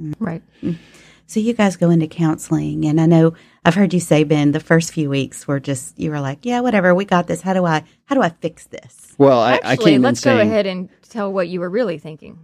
[0.00, 0.14] Mm.
[0.18, 0.42] Right.
[0.64, 0.78] Mm.
[1.26, 3.34] So you guys go into counseling, and I know
[3.64, 6.60] I've heard you say, Ben, the first few weeks were just you were like, yeah,
[6.60, 7.40] whatever, we got this.
[7.40, 9.14] How do I how do I fix this?
[9.18, 11.98] Well, I, I Actually, came let's go saying, ahead and tell what you were really
[11.98, 12.38] thinking.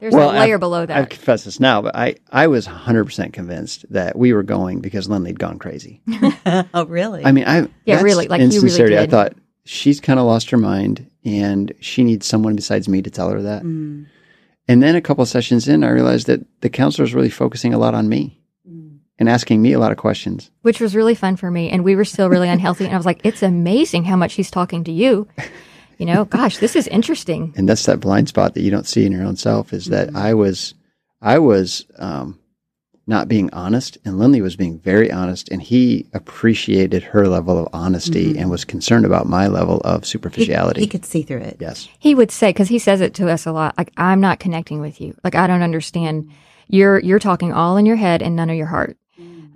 [0.00, 0.96] There's Well, a layer I've- below that.
[0.96, 1.10] I that.
[1.10, 5.28] confess this now, but I, I was 100% convinced that we were going because Lynley
[5.28, 6.02] had gone crazy.
[6.74, 7.24] oh, really?
[7.24, 10.26] I mean, I Yeah, really, like, in you really sincerity, I thought she's kind of
[10.26, 13.62] lost her mind, and she needs someone besides me to tell her that.
[13.62, 14.06] Mm,
[14.66, 17.74] And then a couple of sessions in, I realized that the counselor was really focusing
[17.74, 18.98] a lot on me mm.
[19.18, 20.50] and asking me a lot of questions.
[20.62, 21.70] which was really fun for me.
[21.70, 22.84] And we were still really unhealthy.
[22.84, 25.28] And I was like, it's amazing how much he's talking to you.
[25.98, 27.54] You know, gosh, this is interesting.
[27.56, 30.16] And that's that blind spot that you don't see in your own self is that
[30.16, 30.74] I was,
[31.22, 32.40] I was, um,
[33.06, 37.68] not being honest, and Lynley was being very honest, and he appreciated her level of
[37.72, 40.80] honesty and was concerned about my level of He, superficiality.
[40.80, 41.58] he could see through it.
[41.60, 41.88] yes.
[41.98, 44.80] he would say because he says it to us a lot like i'm not connecting
[44.80, 45.14] with you.
[45.22, 46.30] Like i don't understand.
[46.68, 48.96] You're you're talking all in your head and none of your heart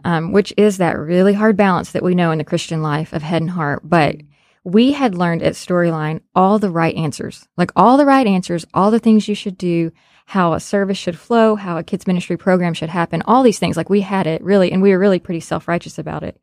[0.04, 3.22] um, which is that really hard balance that we know in the christian life of
[3.22, 3.80] head and heart.
[3.82, 4.16] But
[4.64, 7.48] we had learned at storyline all the right answers.
[7.56, 9.90] Like all the right answers all the things you should do
[10.28, 13.76] how a service should flow how a kids ministry program should happen all these things
[13.76, 16.40] like we had it really and we were really pretty self-righteous about it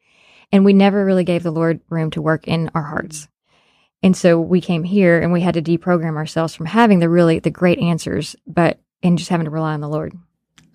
[0.52, 3.28] and we never really gave the lord room to work in our hearts
[4.06, 7.40] and so we came here and we had to deprogram ourselves from having the really
[7.40, 10.14] the great answers, but and just having to rely on the Lord.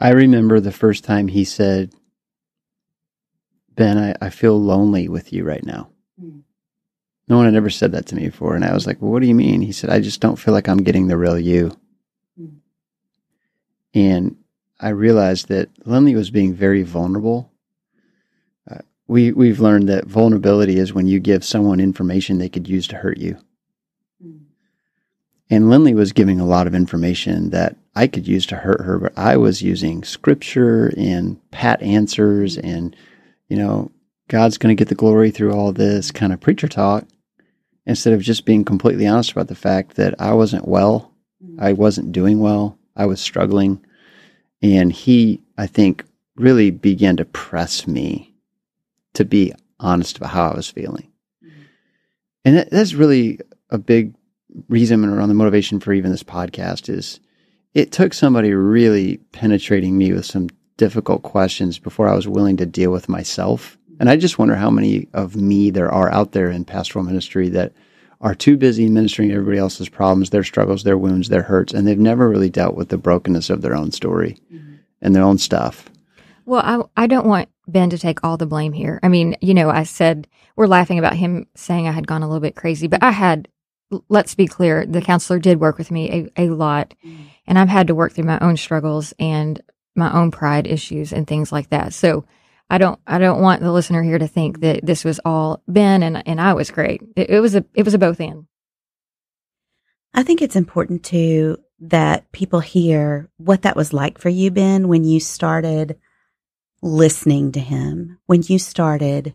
[0.00, 1.92] I remember the first time he said,
[3.76, 5.90] Ben, I, I feel lonely with you right now.
[6.20, 6.42] Mm.
[7.28, 8.56] No one had ever said that to me before.
[8.56, 9.60] And I was like, well, what do you mean?
[9.60, 11.70] He said, I just don't feel like I'm getting the real you.
[13.94, 14.36] And
[14.78, 17.50] I realized that Lynley was being very vulnerable.
[18.70, 22.86] Uh, we, we've learned that vulnerability is when you give someone information they could use
[22.88, 23.36] to hurt you.
[24.24, 24.40] Mm.
[25.50, 28.98] And Lynley was giving a lot of information that I could use to hurt her,
[28.98, 32.96] but I was using scripture and pat answers and,
[33.48, 33.90] you know,
[34.28, 37.04] God's going to get the glory through all this kind of preacher talk
[37.84, 41.12] instead of just being completely honest about the fact that I wasn't well.
[41.58, 42.78] I wasn't doing well.
[43.00, 43.82] I was struggling.
[44.62, 46.04] And he, I think,
[46.36, 48.34] really began to press me
[49.14, 51.10] to be honest about how I was feeling.
[51.42, 51.62] Mm-hmm.
[52.44, 54.14] And that, that's really a big
[54.68, 57.20] reason around the motivation for even this podcast is
[57.72, 62.66] it took somebody really penetrating me with some difficult questions before I was willing to
[62.66, 63.78] deal with myself.
[63.98, 67.48] And I just wonder how many of me there are out there in pastoral ministry
[67.50, 67.72] that
[68.20, 71.98] are too busy ministering everybody else's problems, their struggles, their wounds, their hurts, and they've
[71.98, 74.74] never really dealt with the brokenness of their own story mm-hmm.
[75.00, 75.88] and their own stuff.
[76.44, 79.00] Well, I I don't want Ben to take all the blame here.
[79.02, 82.26] I mean, you know, I said we're laughing about him saying I had gone a
[82.26, 83.48] little bit crazy, but I had.
[84.08, 87.24] Let's be clear: the counselor did work with me a, a lot, mm-hmm.
[87.46, 89.60] and I've had to work through my own struggles and
[89.96, 91.92] my own pride issues and things like that.
[91.94, 92.24] So.
[92.70, 93.00] I don't.
[93.06, 96.40] I don't want the listener here to think that this was all Ben and and
[96.40, 97.02] I was great.
[97.16, 97.64] It, it was a.
[97.74, 98.46] It was a both and.
[100.14, 104.88] I think it's important too that people hear what that was like for you, Ben,
[104.88, 105.98] when you started
[106.82, 109.34] listening to him, when you started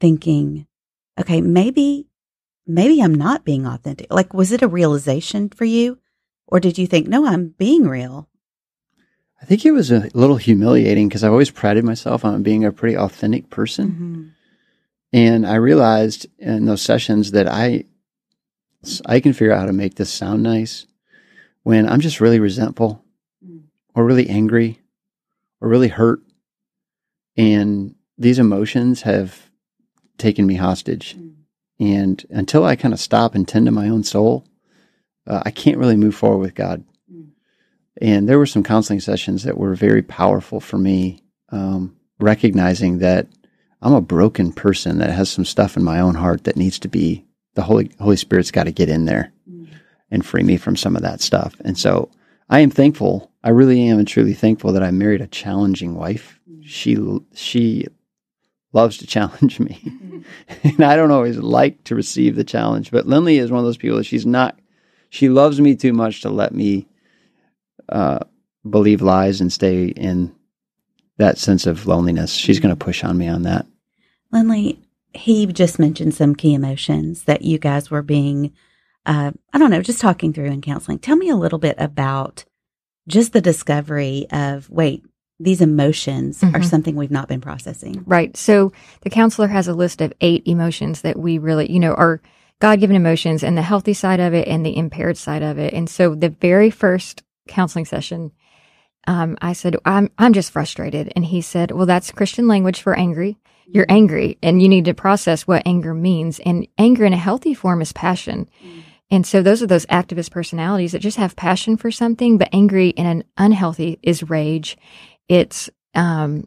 [0.00, 0.66] thinking,
[1.18, 2.08] okay, maybe,
[2.66, 4.12] maybe I'm not being authentic.
[4.12, 5.98] Like, was it a realization for you?
[6.46, 8.28] Or did you think, no, I'm being real?
[9.42, 12.72] I think it was a little humiliating because I've always prided myself on being a
[12.72, 13.88] pretty authentic person.
[13.90, 14.28] Mm-hmm.
[15.12, 17.84] And I realized in those sessions that I
[19.06, 20.86] I can figure out how to make this sound nice
[21.62, 23.04] when I'm just really resentful
[23.44, 23.62] Mm.
[23.94, 24.80] or really angry
[25.60, 26.20] or really hurt.
[27.36, 29.50] And these emotions have
[30.18, 31.16] taken me hostage.
[31.16, 31.32] Mm.
[31.80, 34.44] And until I kind of stop and tend to my own soul,
[35.26, 36.84] uh, I can't really move forward with God.
[38.00, 43.28] And there were some counseling sessions that were very powerful for me, um, recognizing that
[43.82, 46.88] I'm a broken person that has some stuff in my own heart that needs to
[46.88, 49.68] be the Holy Holy Spirit's got to get in there Mm.
[50.10, 51.54] and free me from some of that stuff.
[51.64, 52.10] And so
[52.48, 53.30] I am thankful.
[53.42, 56.38] I really am and truly thankful that I married a challenging wife.
[56.62, 56.96] She
[57.34, 57.88] she
[58.72, 60.24] loves to challenge me.
[60.62, 63.76] and I don't always like to receive the challenge, but Lynley is one of those
[63.76, 64.58] people that she's not
[65.10, 66.86] she loves me too much to let me
[67.88, 68.20] uh,
[68.68, 70.34] believe lies and stay in
[71.18, 72.32] that sense of loneliness.
[72.32, 73.66] She's going to push on me on that.
[74.32, 74.78] Lynley,
[75.14, 78.52] he just mentioned some key emotions that you guys were being,
[79.04, 80.98] uh, I don't know, just talking through in counseling.
[80.98, 82.44] Tell me a little bit about
[83.08, 85.04] just the discovery of, wait,
[85.40, 86.64] these emotions are Mhm.
[86.64, 88.04] something we've not been processing.
[88.06, 88.36] Right.
[88.36, 92.20] So the counselor has a list of eight emotions that we really, you know, are
[92.60, 95.74] God given emotions and the healthy side of it and the impaired side of it.
[95.74, 98.32] And so the very first counseling session,
[99.06, 101.12] um, I said, I'm, I'm just frustrated.
[101.16, 103.38] And he said, well, that's Christian language for angry.
[103.66, 106.40] You're angry and you need to process what anger means.
[106.40, 108.48] And anger in a healthy form is passion.
[109.10, 112.90] And so those are those activist personalities that just have passion for something, but angry
[112.90, 114.76] in an unhealthy is rage.
[115.28, 116.46] It's, um,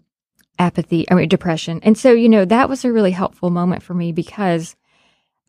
[0.58, 1.80] apathy, I mean, depression.
[1.84, 4.76] And so, you know, that was a really helpful moment for me because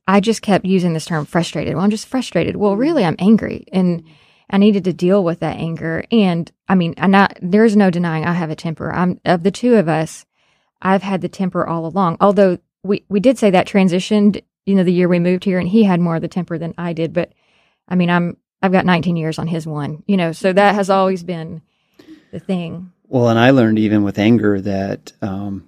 [0.07, 1.75] I just kept using this term frustrated.
[1.75, 2.57] Well, I'm just frustrated.
[2.57, 4.05] Well, really, I'm angry and
[4.49, 6.05] I needed to deal with that anger.
[6.13, 8.93] And I mean, I'm not, there's no denying I have a temper.
[8.93, 10.25] I'm, of the two of us,
[10.81, 12.19] I've had the temper all along.
[12.21, 15.69] Although we, we did say that transitioned, you know, the year we moved here and
[15.69, 17.13] he had more of the temper than I did.
[17.13, 17.33] But
[17.89, 20.91] I mean, I'm, I've got 19 years on his one, you know, so that has
[20.91, 21.63] always been
[22.33, 22.93] the thing.
[23.09, 25.67] Well, and I learned even with anger that um,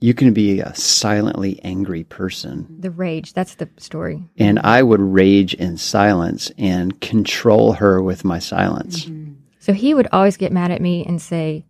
[0.00, 2.66] you can be a silently angry person.
[2.80, 4.24] The rage, that's the story.
[4.36, 9.06] And I would rage in silence and control her with my silence.
[9.06, 9.34] Mm-hmm.
[9.58, 11.64] So he would always get mad at me and say,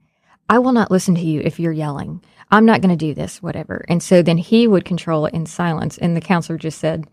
[0.48, 2.22] I will not listen to you if you're yelling.
[2.50, 3.84] I'm not going to do this, whatever.
[3.88, 5.98] And so then he would control it in silence.
[5.98, 7.06] And the counselor just said,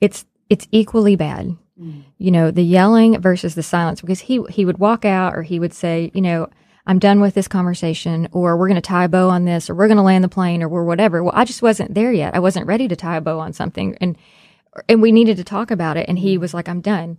[0.00, 1.56] it's, it's equally bad.
[1.80, 2.04] Mm.
[2.18, 5.60] You know, the yelling versus the silence, because he, he would walk out or he
[5.60, 6.48] would say, you know,
[6.86, 9.74] I'm done with this conversation, or we're going to tie a bow on this, or
[9.74, 11.22] we're going to land the plane, or we're whatever.
[11.22, 12.34] Well, I just wasn't there yet.
[12.34, 13.96] I wasn't ready to tie a bow on something.
[14.00, 14.16] And,
[14.88, 16.08] and we needed to talk about it.
[16.08, 16.40] And he mm-hmm.
[16.40, 17.18] was like, I'm done.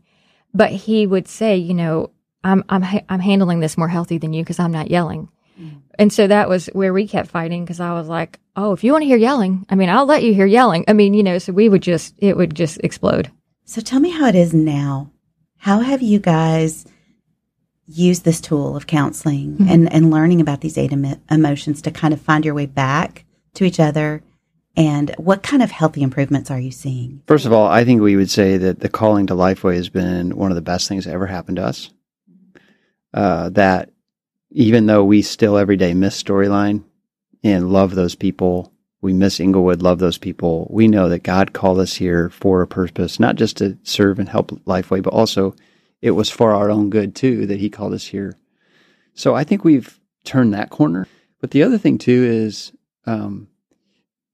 [0.54, 2.12] But he would say, you know,
[2.44, 5.30] I'm, I'm, I'm handling this more healthy than you because I'm not yelling.
[5.60, 5.78] Mm-hmm.
[6.00, 8.92] And so that was where we kept fighting because I was like, oh, if you
[8.92, 10.86] want to hear yelling, I mean, I'll let you hear yelling.
[10.88, 13.32] I mean, you know, so we would just, it would just explode.
[13.66, 15.12] So tell me how it is now.
[15.58, 16.86] How have you guys
[17.98, 22.14] used this tool of counseling and, and learning about these eight emo- emotions to kind
[22.14, 23.26] of find your way back
[23.56, 24.24] to each other?
[24.76, 27.22] And what kind of healthy improvements are you seeing?
[27.28, 30.38] First of all, I think we would say that the calling to Lifeway has been
[30.38, 31.92] one of the best things that ever happened to us.
[33.14, 33.90] Uh, that
[34.52, 36.86] even though we still every day miss storyline
[37.44, 40.68] and love those people, we miss Englewood, love those people.
[40.70, 44.30] We know that God called us here for a purpose, not just to serve and
[44.30, 45.56] help Lifeway, but also
[46.02, 48.38] it was for our own good too that He called us here.
[49.14, 51.08] So I think we've turned that corner.
[51.40, 52.72] But the other thing too is
[53.06, 53.48] um,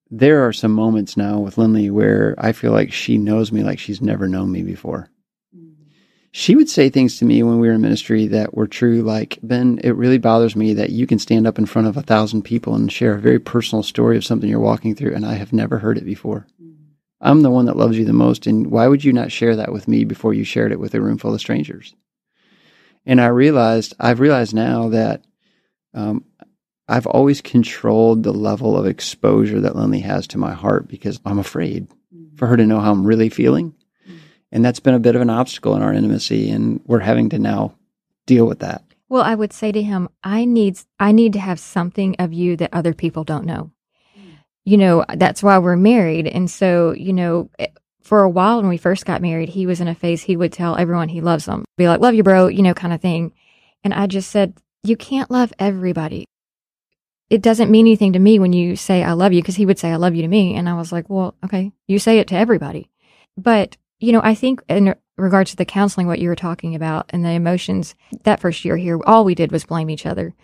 [0.09, 3.79] there are some moments now with Lynley where I feel like she knows me like
[3.79, 5.09] she's never known me before.
[6.31, 9.39] She would say things to me when we were in ministry that were true, like,
[9.41, 12.43] Ben, it really bothers me that you can stand up in front of a thousand
[12.43, 15.51] people and share a very personal story of something you're walking through, and I have
[15.51, 16.45] never heard it before.
[17.19, 19.71] I'm the one that loves you the most, and why would you not share that
[19.71, 21.95] with me before you shared it with a room full of strangers?
[23.05, 25.23] And I realized, I've realized now that
[25.93, 26.25] um,
[26.87, 31.39] I've always controlled the level of exposure that Lynley has to my heart because I'm
[31.39, 31.87] afraid
[32.35, 33.73] for her to know how I'm really feeling.
[34.51, 37.39] And that's been a bit of an obstacle in our intimacy, and we're having to
[37.39, 37.75] now
[38.25, 38.83] deal with that.
[39.09, 42.55] Well, I would say to him, I need, I need to have something of you
[42.57, 43.71] that other people don't know.
[44.67, 46.27] You know, that's why we're married.
[46.27, 47.67] And so, you know, eh,
[48.01, 50.51] for a while when we first got married, he was in a phase he would
[50.51, 53.31] tell everyone he loves them, be like, love you, bro, you know, kind of thing.
[53.85, 56.25] And I just said, you can't love everybody.
[57.29, 59.79] It doesn't mean anything to me when you say I love you, because he would
[59.79, 60.55] say I love you to me.
[60.55, 62.89] And I was like, well, okay, you say it to everybody.
[63.37, 67.05] But, you know, I think in regards to the counseling, what you were talking about
[67.11, 70.35] and the emotions, that first year here, all we did was blame each other.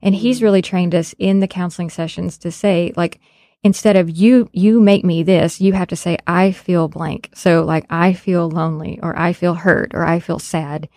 [0.00, 3.20] And he's really trained us in the counseling sessions to say, like,
[3.62, 7.30] instead of you, you make me this, you have to say, I feel blank.
[7.34, 10.88] So, like, I feel lonely or I feel hurt or I feel sad.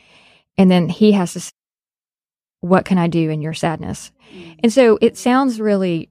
[0.57, 1.51] And then he has to say,
[2.61, 4.11] what can I do in your sadness?
[4.33, 4.59] Mm.
[4.63, 6.09] And so it sounds really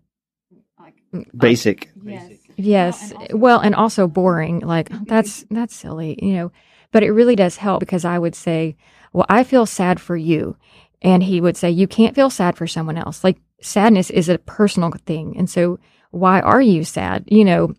[1.36, 2.38] Basic.
[2.56, 3.12] Yes.
[3.30, 4.60] Well, and also boring.
[4.60, 6.52] Like that's that's silly, you know.
[6.90, 8.76] But it really does help because I would say,
[9.12, 10.56] "Well, I feel sad for you."
[11.00, 13.24] And he would say, "You can't feel sad for someone else.
[13.24, 15.78] Like sadness is a personal thing." And so,
[16.10, 17.24] why are you sad?
[17.28, 17.74] You know.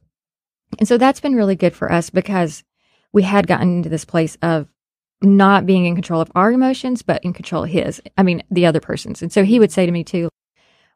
[0.78, 2.64] And so that's been really good for us because
[3.12, 4.68] we had gotten into this place of
[5.22, 8.02] not being in control of our emotions, but in control of his.
[8.18, 9.22] I mean, the other person's.
[9.22, 10.30] And so he would say to me too,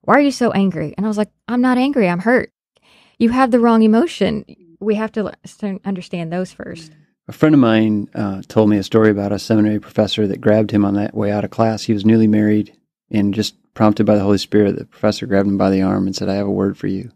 [0.01, 0.93] why are you so angry?
[0.95, 2.07] And I was like, I'm not angry.
[2.07, 2.51] I'm hurt.
[3.17, 4.45] You have the wrong emotion.
[4.79, 5.31] We have to
[5.85, 6.91] understand those first.
[7.27, 10.71] A friend of mine uh, told me a story about a seminary professor that grabbed
[10.71, 11.83] him on that way out of class.
[11.83, 12.77] He was newly married
[13.09, 16.15] and just prompted by the Holy Spirit, the professor grabbed him by the arm and
[16.15, 17.11] said, I have a word for you.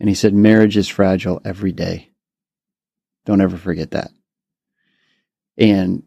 [0.00, 2.10] And he said, Marriage is fragile every day.
[3.26, 4.10] Don't ever forget that.
[5.56, 6.04] And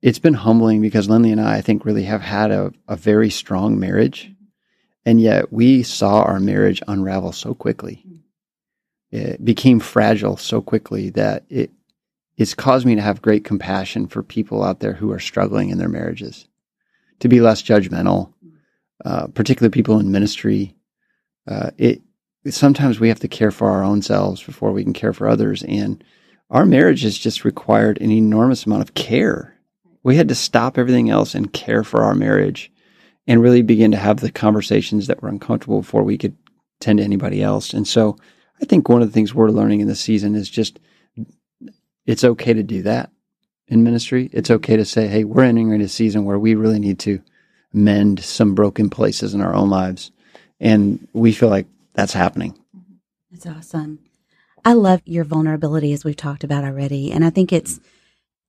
[0.00, 3.30] it's been humbling because Lynley and I, I think, really have had a, a very
[3.30, 4.32] strong marriage.
[5.04, 8.04] And yet we saw our marriage unravel so quickly.
[9.10, 11.70] It became fragile so quickly that it
[12.36, 15.78] it's caused me to have great compassion for people out there who are struggling in
[15.78, 16.46] their marriages,
[17.18, 18.32] to be less judgmental,
[19.04, 20.76] uh, particularly people in ministry.
[21.48, 22.00] Uh, it
[22.46, 25.62] sometimes we have to care for our own selves before we can care for others,
[25.64, 26.02] and
[26.50, 29.54] our marriage has just required an enormous amount of care.
[30.02, 32.72] We had to stop everything else and care for our marriage
[33.26, 36.36] and really begin to have the conversations that were uncomfortable before we could
[36.80, 37.74] tend to anybody else.
[37.74, 38.16] And so
[38.60, 40.78] I think one of the things we're learning in this season is just
[42.06, 43.10] it's okay to do that
[43.66, 44.30] in ministry.
[44.32, 47.20] It's okay to say, hey, we're entering a season where we really need to
[47.72, 50.10] mend some broken places in our own lives.
[50.58, 51.66] And we feel like
[51.98, 52.56] that's happening.
[53.28, 53.98] That's awesome.
[54.64, 57.10] I love your vulnerability as we've talked about already.
[57.10, 57.80] And I think it's,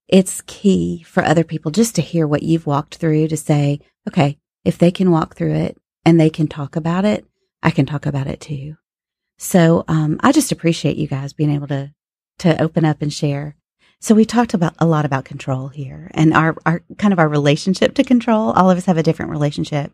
[0.07, 4.37] it's key for other people just to hear what you've walked through to say, okay,
[4.63, 7.25] if they can walk through it and they can talk about it,
[7.63, 8.77] I can talk about it too.
[9.39, 11.91] So um, I just appreciate you guys being able to
[12.39, 13.55] to open up and share.
[13.99, 17.27] So we talked about a lot about control here and our, our kind of our
[17.27, 18.51] relationship to control.
[18.51, 19.91] All of us have a different relationship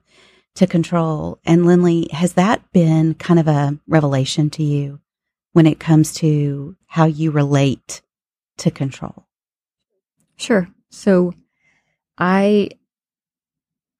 [0.56, 1.40] to control.
[1.46, 5.00] And Lynley, has that been kind of a revelation to you
[5.54, 8.02] when it comes to how you relate
[8.58, 9.28] to control?
[10.38, 10.68] Sure.
[10.90, 11.34] So
[12.18, 12.72] I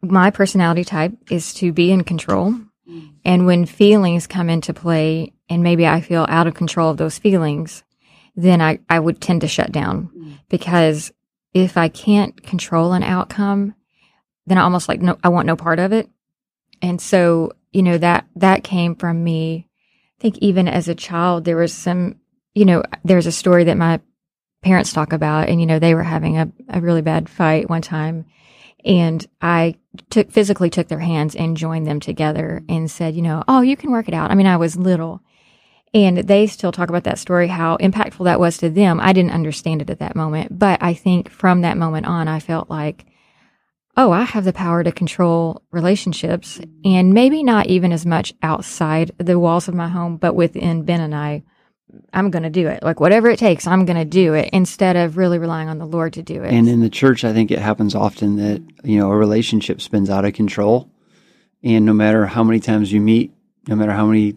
[0.02, 2.54] my personality type is to be in control.
[2.88, 3.14] Mm.
[3.24, 7.18] And when feelings come into play and maybe I feel out of control of those
[7.18, 7.84] feelings,
[8.36, 10.40] then I, I would tend to shut down mm.
[10.50, 11.12] because
[11.54, 13.74] if I can't control an outcome,
[14.46, 16.10] then I almost like no, I want no part of it.
[16.86, 19.68] And so, you know, that, that came from me.
[20.20, 22.18] I think even as a child, there was some,
[22.54, 24.00] you know, there's a story that my
[24.62, 27.82] parents talk about and, you know, they were having a, a really bad fight one
[27.82, 28.26] time
[28.86, 29.76] and I
[30.12, 33.76] took physically took their hands and joined them together and said, you know, oh, you
[33.76, 34.30] can work it out.
[34.30, 35.22] I mean, I was little
[35.92, 39.00] and they still talk about that story, how impactful that was to them.
[39.00, 42.40] I didn't understand it at that moment, but I think from that moment on, I
[42.40, 43.08] felt like,
[43.98, 49.12] oh, I have the power to control relationships and maybe not even as much outside
[49.18, 51.44] the walls of my home, but within Ben and I.
[52.12, 52.84] I'm going to do it.
[52.84, 55.86] Like whatever it takes, I'm going to do it instead of really relying on the
[55.86, 56.52] Lord to do it.
[56.52, 60.10] And in the church, I think it happens often that, you know, a relationship spins
[60.10, 60.90] out of control.
[61.64, 63.34] And no matter how many times you meet,
[63.68, 64.36] no matter how many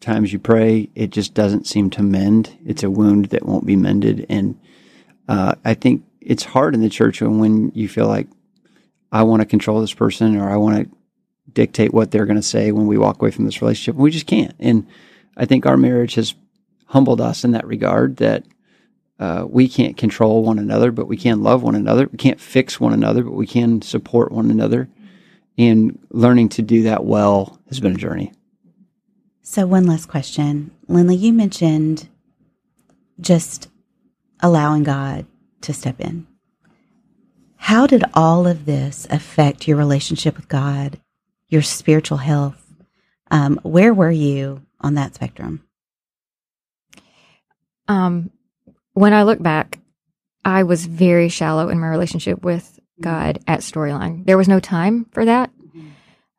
[0.00, 2.56] times you pray, it just doesn't seem to mend.
[2.64, 4.24] It's a wound that won't be mended.
[4.30, 4.58] And
[5.28, 8.28] uh, I think it's hard in the church when, when you feel like,
[9.12, 10.96] I want to control this person or I want to
[11.52, 13.96] dictate what they're going to say when we walk away from this relationship.
[13.96, 14.54] We just can't.
[14.58, 14.86] And
[15.36, 16.34] I think our marriage has
[16.86, 18.44] humbled us in that regard that
[19.18, 22.08] uh, we can't control one another, but we can love one another.
[22.10, 24.88] We can't fix one another, but we can support one another.
[25.56, 28.32] And learning to do that well has been a journey.
[29.40, 30.70] So, one last question.
[30.88, 32.08] Lynley, you mentioned
[33.20, 33.68] just
[34.40, 35.24] allowing God
[35.62, 36.26] to step in.
[37.66, 41.00] How did all of this affect your relationship with God,
[41.48, 42.64] your spiritual health?
[43.28, 45.64] Um, where were you on that spectrum?
[47.88, 48.30] Um,
[48.92, 49.80] when I look back,
[50.44, 54.24] I was very shallow in my relationship with God at Storyline.
[54.24, 55.50] There was no time for that.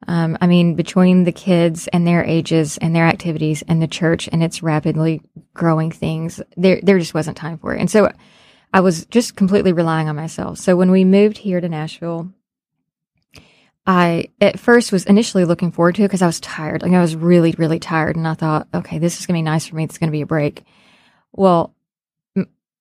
[0.07, 4.29] Um, I mean, between the kids and their ages and their activities and the church
[4.31, 5.21] and its rapidly
[5.53, 7.81] growing things, there there just wasn't time for it.
[7.81, 8.13] And so
[8.73, 10.57] I was just completely relying on myself.
[10.57, 12.31] So when we moved here to Nashville,
[13.85, 16.81] I at first was initially looking forward to it because I was tired.
[16.81, 19.65] Like I was really, really tired, and I thought, okay, this is gonna be nice
[19.65, 19.85] for me.
[19.85, 20.65] It's gonna be a break.
[21.31, 21.73] Well,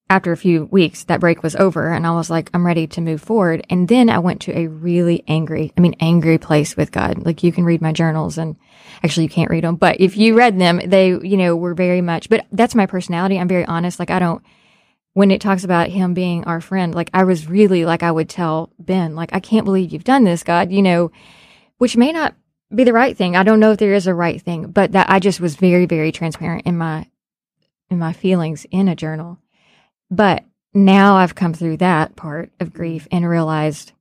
[0.09, 3.01] after a few weeks, that break was over and I was like, I'm ready to
[3.01, 3.67] move forward.
[3.69, 7.25] And then I went to a really angry, I mean, angry place with God.
[7.27, 8.55] Like you can read my journals and
[9.03, 12.03] actually you can't read them, but if you read them, they, you know, were very
[12.03, 13.39] much, but that's my personality.
[13.39, 13.99] I'm very honest.
[13.99, 14.43] Like I don't,
[15.17, 18.29] when it talks about him being our friend, like I was really like, I would
[18.29, 21.11] tell Ben, like, I can't believe you've done this, God, you know,
[21.79, 22.35] which may not
[22.75, 23.35] be the right thing.
[23.35, 25.87] I don't know if there is a right thing, but that I just was very,
[25.87, 27.07] very transparent in my
[27.89, 29.39] in my feelings in a journal.
[30.11, 30.45] But
[30.75, 33.93] now I've come through that part of grief and realized,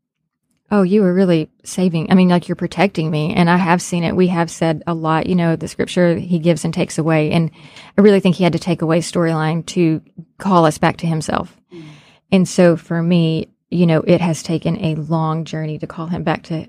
[0.71, 2.11] oh, you were really saving.
[2.11, 3.33] I mean, like you're protecting me.
[3.33, 4.15] And I have seen it.
[4.15, 7.31] We have said a lot, you know, the scripture he gives and takes away.
[7.31, 7.51] And
[7.97, 10.01] I really think he had to take away storyline to
[10.37, 11.55] call us back to himself.
[11.71, 11.83] Mm.
[12.31, 16.23] And so for me, you know, it has taken a long journey to call him
[16.23, 16.67] back to,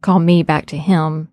[0.00, 1.28] call me back to him.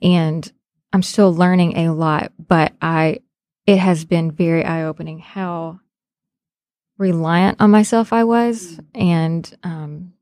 [0.00, 0.50] And
[0.92, 3.20] I'm still learning a lot, but I,
[3.66, 5.80] it has been very eye opening how
[6.96, 8.80] reliant on myself I was.
[8.94, 10.14] And, um,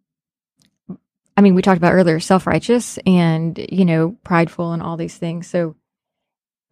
[1.37, 5.17] I mean, we talked about earlier self righteous and, you know, prideful and all these
[5.17, 5.49] things.
[5.49, 5.75] So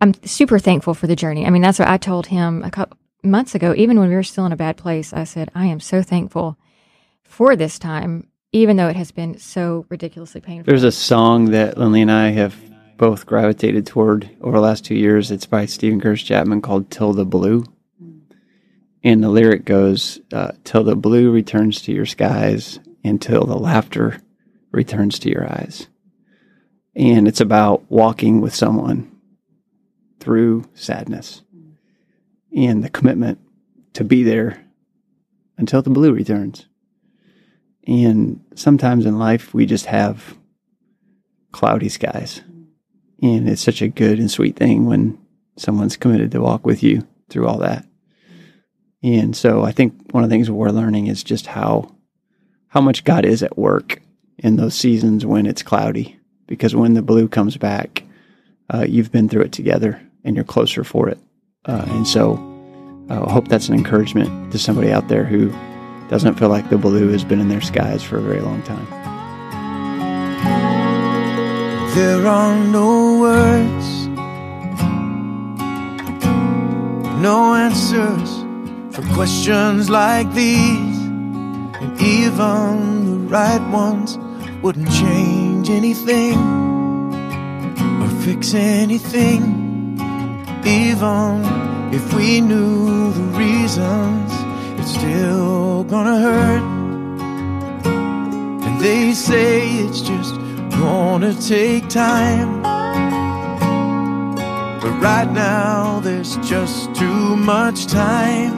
[0.00, 1.46] I'm super thankful for the journey.
[1.46, 4.22] I mean, that's what I told him a couple months ago, even when we were
[4.22, 5.12] still in a bad place.
[5.12, 6.58] I said, I am so thankful
[7.24, 10.70] for this time, even though it has been so ridiculously painful.
[10.70, 12.56] There's a song that Lynley and I have
[12.98, 15.30] both gravitated toward over the last two years.
[15.30, 17.64] It's by Steven Curtis Chapman called Till the Blue.
[19.04, 24.20] And the lyric goes, uh, Till the blue returns to your skies, until the laughter
[24.72, 25.86] returns to your eyes.
[26.94, 29.10] And it's about walking with someone
[30.20, 31.42] through sadness
[32.54, 33.38] and the commitment
[33.94, 34.64] to be there
[35.56, 36.66] until the blue returns.
[37.86, 40.36] And sometimes in life, we just have
[41.50, 42.42] cloudy skies.
[43.22, 45.18] And it's such a good and sweet thing when
[45.56, 47.86] someone's committed to walk with you through all that.
[49.02, 51.94] And so I think one of the things we're learning is just how
[52.68, 54.00] how much God is at work
[54.43, 58.03] in those seasons when it's cloudy, because when the blue comes back,
[58.74, 61.18] uh, you've been through it together and you're closer for it.
[61.64, 62.34] Uh, and so
[63.09, 65.51] uh, I hope that's an encouragement to somebody out there who
[66.09, 68.86] doesn't feel like the blue has been in their skies for a very long time.
[71.95, 74.07] There are no words,
[77.22, 78.43] no answers
[78.95, 84.18] for questions like these, and even the right ones
[84.62, 86.38] wouldn't change anything
[88.00, 89.98] or fix anything.
[90.64, 91.42] Even
[91.92, 94.30] if we knew the reasons,
[94.78, 96.62] it's still gonna hurt.
[98.64, 100.36] And they say it's just
[100.70, 102.62] gonna take time.
[104.80, 108.54] But right now, there's just too much time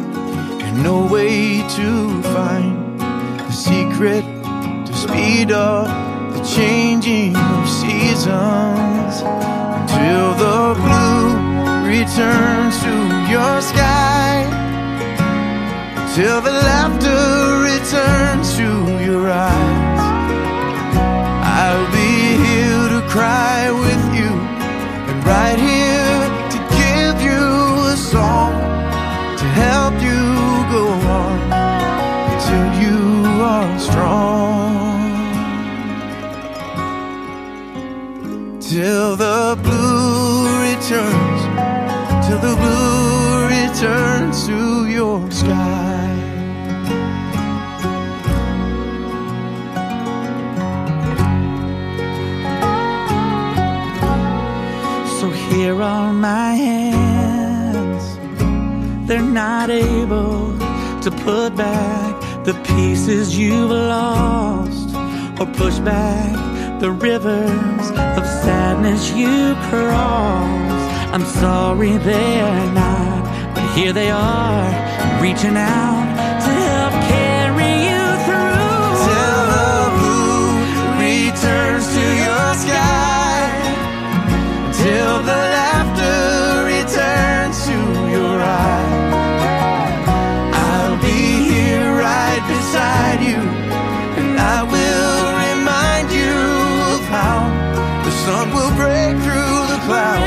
[0.61, 4.34] and no way to find the secret
[5.15, 5.87] speed up
[6.35, 9.23] the changing of seasons
[9.79, 11.29] until the blue
[11.87, 12.95] returns to
[13.31, 14.43] your sky,
[16.01, 18.69] until the laughter returns to
[19.05, 20.03] your eyes.
[21.61, 22.15] I'll be
[22.47, 24.33] here to cry with you,
[25.11, 25.74] and right here
[38.75, 41.43] Till the blue returns,
[42.27, 46.11] till the blue returns to your sky.
[55.21, 58.05] So here are my hands.
[59.07, 60.59] They're not able
[61.01, 64.97] to put back the pieces you've lost
[65.39, 68.24] or push back the rivers of
[68.75, 70.91] sadness you cross.
[71.13, 76.14] I'm sorry they're not, but here they are, reaching out
[99.85, 100.24] through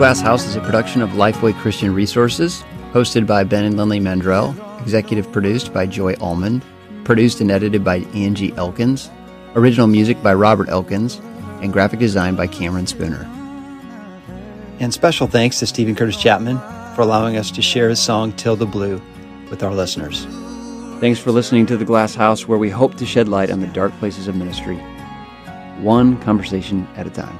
[0.00, 4.56] Glass House is a production of Lifeway Christian Resources, hosted by Ben and Lynley Mandrell,
[4.80, 6.62] executive produced by Joy Allman,
[7.04, 9.10] produced and edited by Angie Elkins,
[9.56, 11.20] original music by Robert Elkins,
[11.60, 13.28] and graphic design by Cameron Spooner.
[14.78, 16.56] And special thanks to Steven Curtis Chapman
[16.94, 19.02] for allowing us to share his song Till the Blue
[19.50, 20.24] with our listeners.
[21.00, 23.66] Thanks for listening to The Glass House, where we hope to shed light on the
[23.66, 24.76] dark places of ministry,
[25.82, 27.38] one conversation at a time.